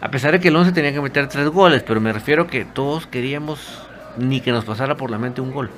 [0.00, 2.64] A pesar de que el 11 tenía que meter tres goles, pero me refiero que
[2.64, 3.86] todos queríamos
[4.16, 5.70] ni que nos pasara por la mente un gol.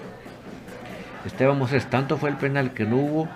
[1.25, 3.29] Esteban Moses, tanto fue el penal que no hubo.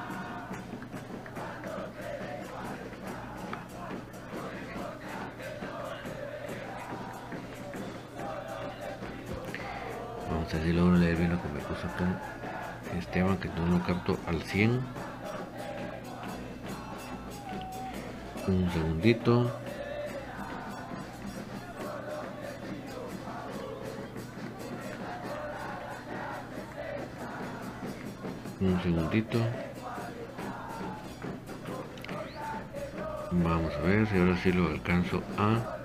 [10.31, 12.21] Vamos a ver si logro leer bien lo que me puso acá.
[12.99, 14.81] Esteban, que no lo capto al 100.
[18.49, 19.51] Un segundito.
[28.59, 29.39] un segundito
[33.31, 35.77] vamos a ver si ahora sí lo alcanzo a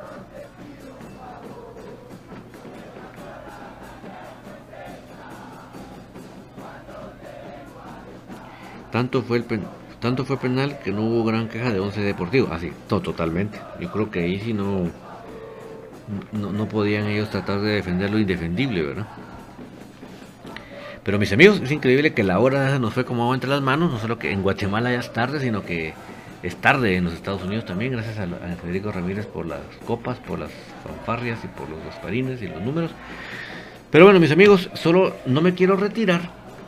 [8.91, 9.43] tanto fue el
[10.02, 13.60] tanto fue penal que no hubo gran queja de 11 deportivo así totalmente.
[13.80, 14.89] Yo creo que ahí sí no,
[16.34, 19.08] no no podían ellos tratar de defender lo indefendible verdad
[21.04, 23.91] pero mis amigos, es increíble que la hora nos fue como agua entre las manos,
[23.91, 25.93] no solo que en Guatemala ya es tarde, sino que
[26.43, 28.28] es tarde en los Estados Unidos también, gracias a,
[28.62, 30.52] Federico Ramírez por las copas, por las
[30.84, 32.91] fanfarrias y por los gasparines y los números.
[33.89, 36.22] Pero bueno, mis amigos, solo no me quiero retirar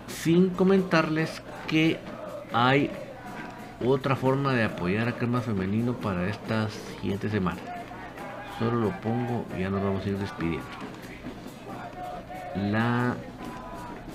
[0.07, 1.97] sin comentarles que
[2.51, 2.89] hay
[3.85, 7.61] otra forma de apoyar a Crema Femenino para esta siguiente semana.
[8.59, 10.65] Solo lo pongo y ya nos vamos a ir despidiendo.
[12.55, 13.15] La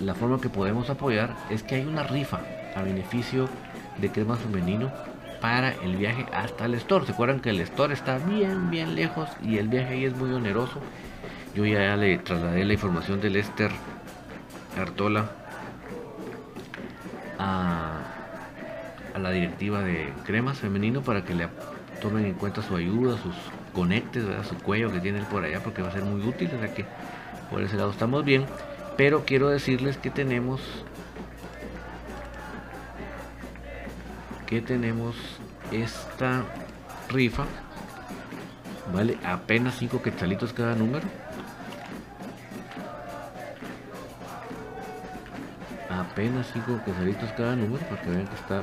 [0.00, 2.40] la forma que podemos apoyar es que hay una rifa
[2.76, 3.48] a beneficio
[4.00, 4.92] de crema femenino
[5.40, 7.06] para el viaje hasta el store.
[7.06, 10.32] ¿Se acuerdan que el store está bien, bien lejos y el viaje ahí es muy
[10.32, 10.80] oneroso?
[11.54, 13.72] Yo ya le trasladé la información del Esther
[14.78, 15.30] Artola
[17.40, 18.17] a,
[19.18, 21.48] la directiva de cremas femenino para que le
[22.00, 23.34] tomen en cuenta su ayuda, sus
[23.72, 26.50] conectes, su cuello que tiene por allá, porque va a ser muy útil.
[26.74, 26.84] Que
[27.50, 28.44] por ese lado estamos bien.
[28.96, 30.60] Pero quiero decirles que tenemos
[34.46, 35.14] que tenemos
[35.72, 36.42] esta
[37.10, 37.44] rifa
[38.94, 41.06] vale apenas 5 quetzalitos cada número
[45.90, 48.62] apenas 5 quetzalitos cada número para que vean que está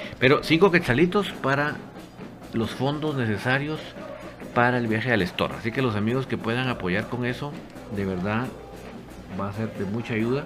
[0.21, 1.77] Pero cinco quetzalitos para
[2.53, 3.79] los fondos necesarios
[4.53, 5.55] para el viaje al store.
[5.55, 7.51] Así que los amigos que puedan apoyar con eso,
[7.95, 8.45] de verdad
[9.39, 10.45] va a ser de mucha ayuda.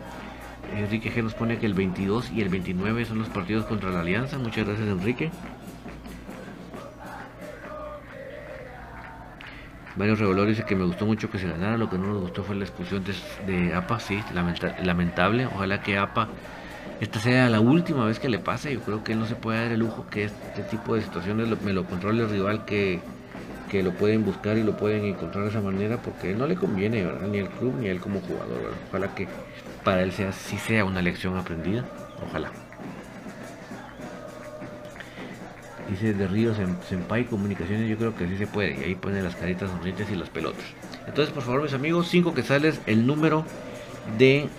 [0.78, 4.00] Enrique G nos pone que el 22 y el 29 son los partidos contra la
[4.00, 4.38] Alianza.
[4.38, 5.30] Muchas gracias Enrique.
[9.98, 12.44] Mario Revolor dice que me gustó mucho que se ganara, lo que no nos gustó
[12.44, 13.14] fue la expulsión de,
[13.46, 15.48] de APA, sí, lamenta lamentable.
[15.48, 16.30] Ojalá que APA
[17.02, 18.74] esta sea la última vez que le pase.
[18.74, 21.48] Yo creo que él no se puede dar el lujo que este tipo de situaciones
[21.62, 23.02] me lo controle el rival que,
[23.70, 27.06] que lo pueden buscar y lo pueden encontrar de esa manera porque no le conviene,
[27.30, 29.28] Ni al club ni a él como jugador, Ojalá que
[29.84, 31.86] para él sea, sí sea una lección aprendida.
[32.28, 32.52] Ojalá.
[35.90, 36.58] Dice de Ríos
[36.90, 38.80] Senpai Comunicaciones, yo creo que sí se puede.
[38.80, 40.64] Y ahí pone las caritas sonrientes y las pelotas.
[41.06, 43.46] Entonces, por favor, mis amigos, 5 que sales el número
[44.18, 44.50] de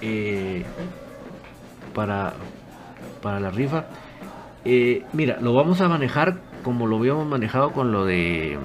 [0.00, 0.64] eh,
[1.94, 2.34] para,
[3.22, 3.86] para la rifa.
[4.64, 8.58] Eh, mira, lo vamos a manejar como lo habíamos manejado con lo de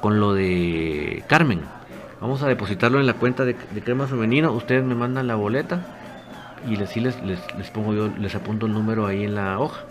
[0.00, 1.60] con lo de Carmen.
[2.20, 4.52] Vamos a depositarlo en la cuenta de, crema femenino.
[4.52, 5.80] Ustedes me mandan la boleta
[6.68, 9.82] y les, les, les pongo yo, les apunto el número ahí en la hoja.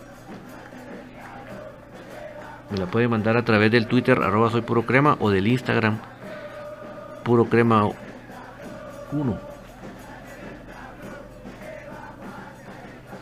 [2.72, 5.98] Me la puede mandar a través del Twitter, arroba soy puro crema, o del Instagram,
[7.24, 7.86] puro crema
[9.12, 9.51] 1.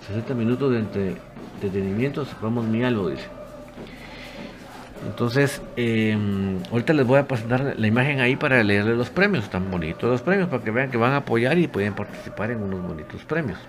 [0.09, 3.27] 60 minutos de entretenimiento, vamos mi algo, dice.
[5.05, 9.71] Entonces, em, ahorita les voy a pasar la imagen ahí para leerles los premios, están
[9.71, 12.81] bonitos los premios, para que vean que van a apoyar y pueden participar en unos
[12.81, 13.59] bonitos premios.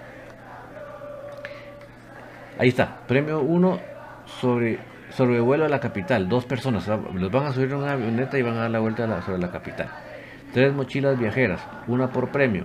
[2.58, 3.80] Ahí está, premio 1
[4.40, 4.78] sobre
[5.10, 8.56] sobrevuelo a la capital, dos personas, los van a subir en una avioneta y van
[8.56, 9.88] a dar la vuelta sobre la capital.
[10.52, 12.64] Tres mochilas viajeras, una por premio,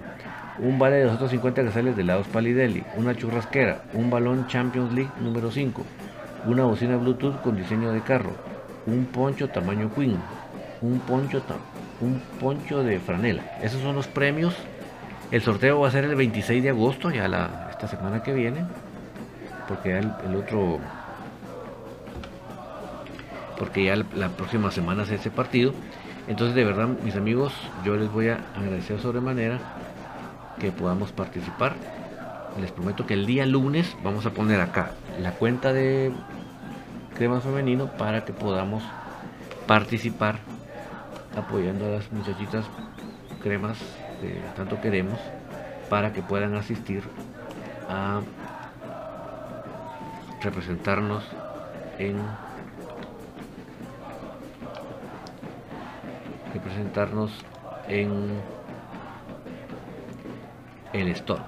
[0.60, 5.12] un vale de 250 que sale de lados Palidelli, una churrasquera, un balón Champions League
[5.20, 5.84] número 5,
[6.46, 8.32] una bocina Bluetooth con diseño de carro,
[8.86, 10.18] un poncho tamaño Queen,
[10.82, 11.42] un poncho,
[12.02, 13.44] un poncho de franela.
[13.62, 14.56] Esos son los premios.
[15.32, 18.66] El sorteo va a ser el 26 de agosto, ya la, esta semana que viene,
[19.68, 20.80] porque ya el otro
[23.58, 25.74] porque ya la próxima semana es ese partido.
[26.28, 27.54] Entonces, de verdad, mis amigos,
[27.84, 29.60] yo les voy a agradecer sobremanera
[30.60, 31.76] que podamos participar.
[32.60, 36.12] Les prometo que el día lunes vamos a poner acá la cuenta de
[37.16, 38.84] Crema Femenino para que podamos
[39.68, 40.40] participar
[41.36, 42.66] apoyando a las muchachitas
[43.42, 43.78] cremas
[44.22, 45.20] que tanto queremos
[45.90, 47.04] para que puedan asistir
[47.90, 48.22] a
[50.42, 51.24] representarnos
[52.00, 52.18] en
[56.66, 57.32] presentarnos
[57.88, 58.42] en
[60.94, 61.42] el store.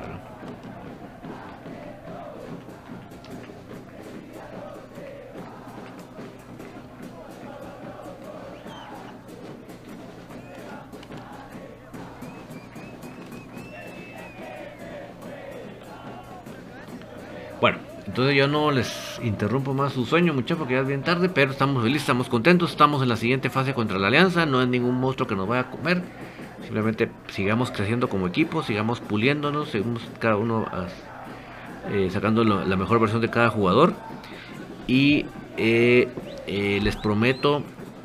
[17.59, 21.27] Bueno, entonces yo no les interrumpo más su sueño, muchachos, porque ya es bien tarde,
[21.29, 24.67] pero estamos felices, estamos contentos, estamos en la siguiente fase contra la Alianza, no es
[24.67, 26.03] ningún monstruo que nos vaya a comer,
[26.63, 30.65] simplemente sigamos creciendo como equipo, sigamos puliéndonos, seguimos cada uno
[31.89, 33.93] eh, sacando la mejor versión de cada jugador
[34.87, 35.25] y
[35.57, 36.07] eh,
[36.47, 37.63] eh, les prometo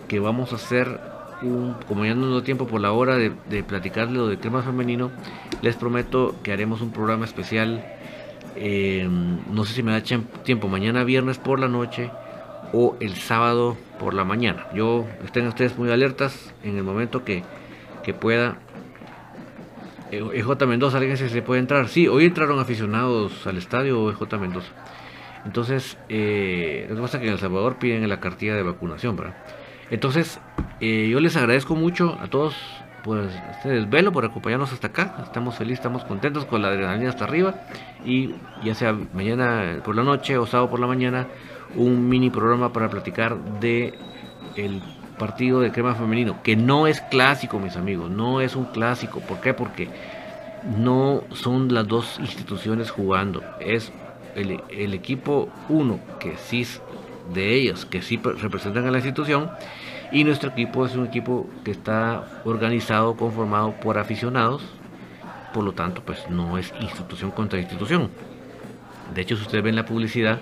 [0.09, 1.01] que vamos a hacer
[1.43, 4.63] un, como ya no nos tiempo por la hora de, de platicarles lo de crema
[4.63, 5.11] femenino,
[5.61, 7.85] les prometo que haremos un programa especial
[8.57, 12.11] eh, no sé si me da tiempo mañana viernes por la noche
[12.73, 14.67] o el sábado por la mañana.
[14.75, 17.45] Yo estén ustedes muy alertas en el momento que,
[18.13, 18.59] pueda.
[20.11, 21.89] EJ eh, Mendoza, alguien se puede entrar.
[21.89, 24.73] Sí, hoy entraron aficionados al estadio EJ Mendoza.
[25.45, 29.35] Entonces, eh, lo que pasa que en El Salvador piden la cartilla de vacunación, ¿verdad?
[29.91, 30.41] Entonces,
[30.81, 32.55] eh, yo les agradezco mucho a todos
[33.05, 35.17] pues este desvelo por acompañarnos hasta acá.
[35.25, 37.55] Estamos felices, estamos contentos con la adrenalina hasta arriba.
[38.05, 41.27] Y ya sea mañana por la noche o sábado por la mañana,
[41.75, 43.95] un mini programa para platicar de
[44.57, 44.83] el
[45.23, 49.21] partido de crema femenino, que no es clásico, mis amigos, no es un clásico.
[49.21, 49.55] ¿Por qué?
[49.55, 49.89] Porque
[50.77, 53.93] no son las dos instituciones jugando, es
[54.35, 56.67] el, el equipo uno que sí
[57.33, 59.49] de ellas que sí representan a la institución
[60.11, 64.65] y nuestro equipo es un equipo que está organizado, conformado por aficionados,
[65.55, 68.11] por lo tanto, pues no es institución contra institución.
[69.15, 70.41] De hecho, si ustedes ven la publicidad,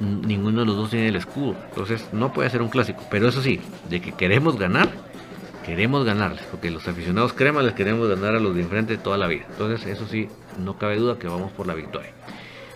[0.00, 1.56] ninguno de los dos tiene el escudo.
[1.68, 3.02] Entonces, no puede ser un clásico.
[3.10, 4.88] Pero eso sí, de que queremos ganar,
[5.64, 6.42] queremos ganarles.
[6.50, 9.44] Porque los aficionados crema les queremos ganar a los de enfrente toda la vida.
[9.50, 10.28] Entonces, eso sí,
[10.58, 12.10] no cabe duda que vamos por la victoria.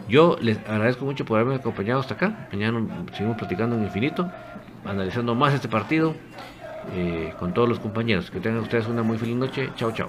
[0.09, 2.49] Yo les agradezco mucho por haberme acompañado hasta acá.
[2.53, 4.31] Mañana seguimos platicando en infinito
[4.87, 6.15] analizando más este partido
[6.95, 8.31] eh, con todos los compañeros.
[8.31, 9.71] Que tengan ustedes una muy feliz noche.
[9.77, 10.09] Chao, chao.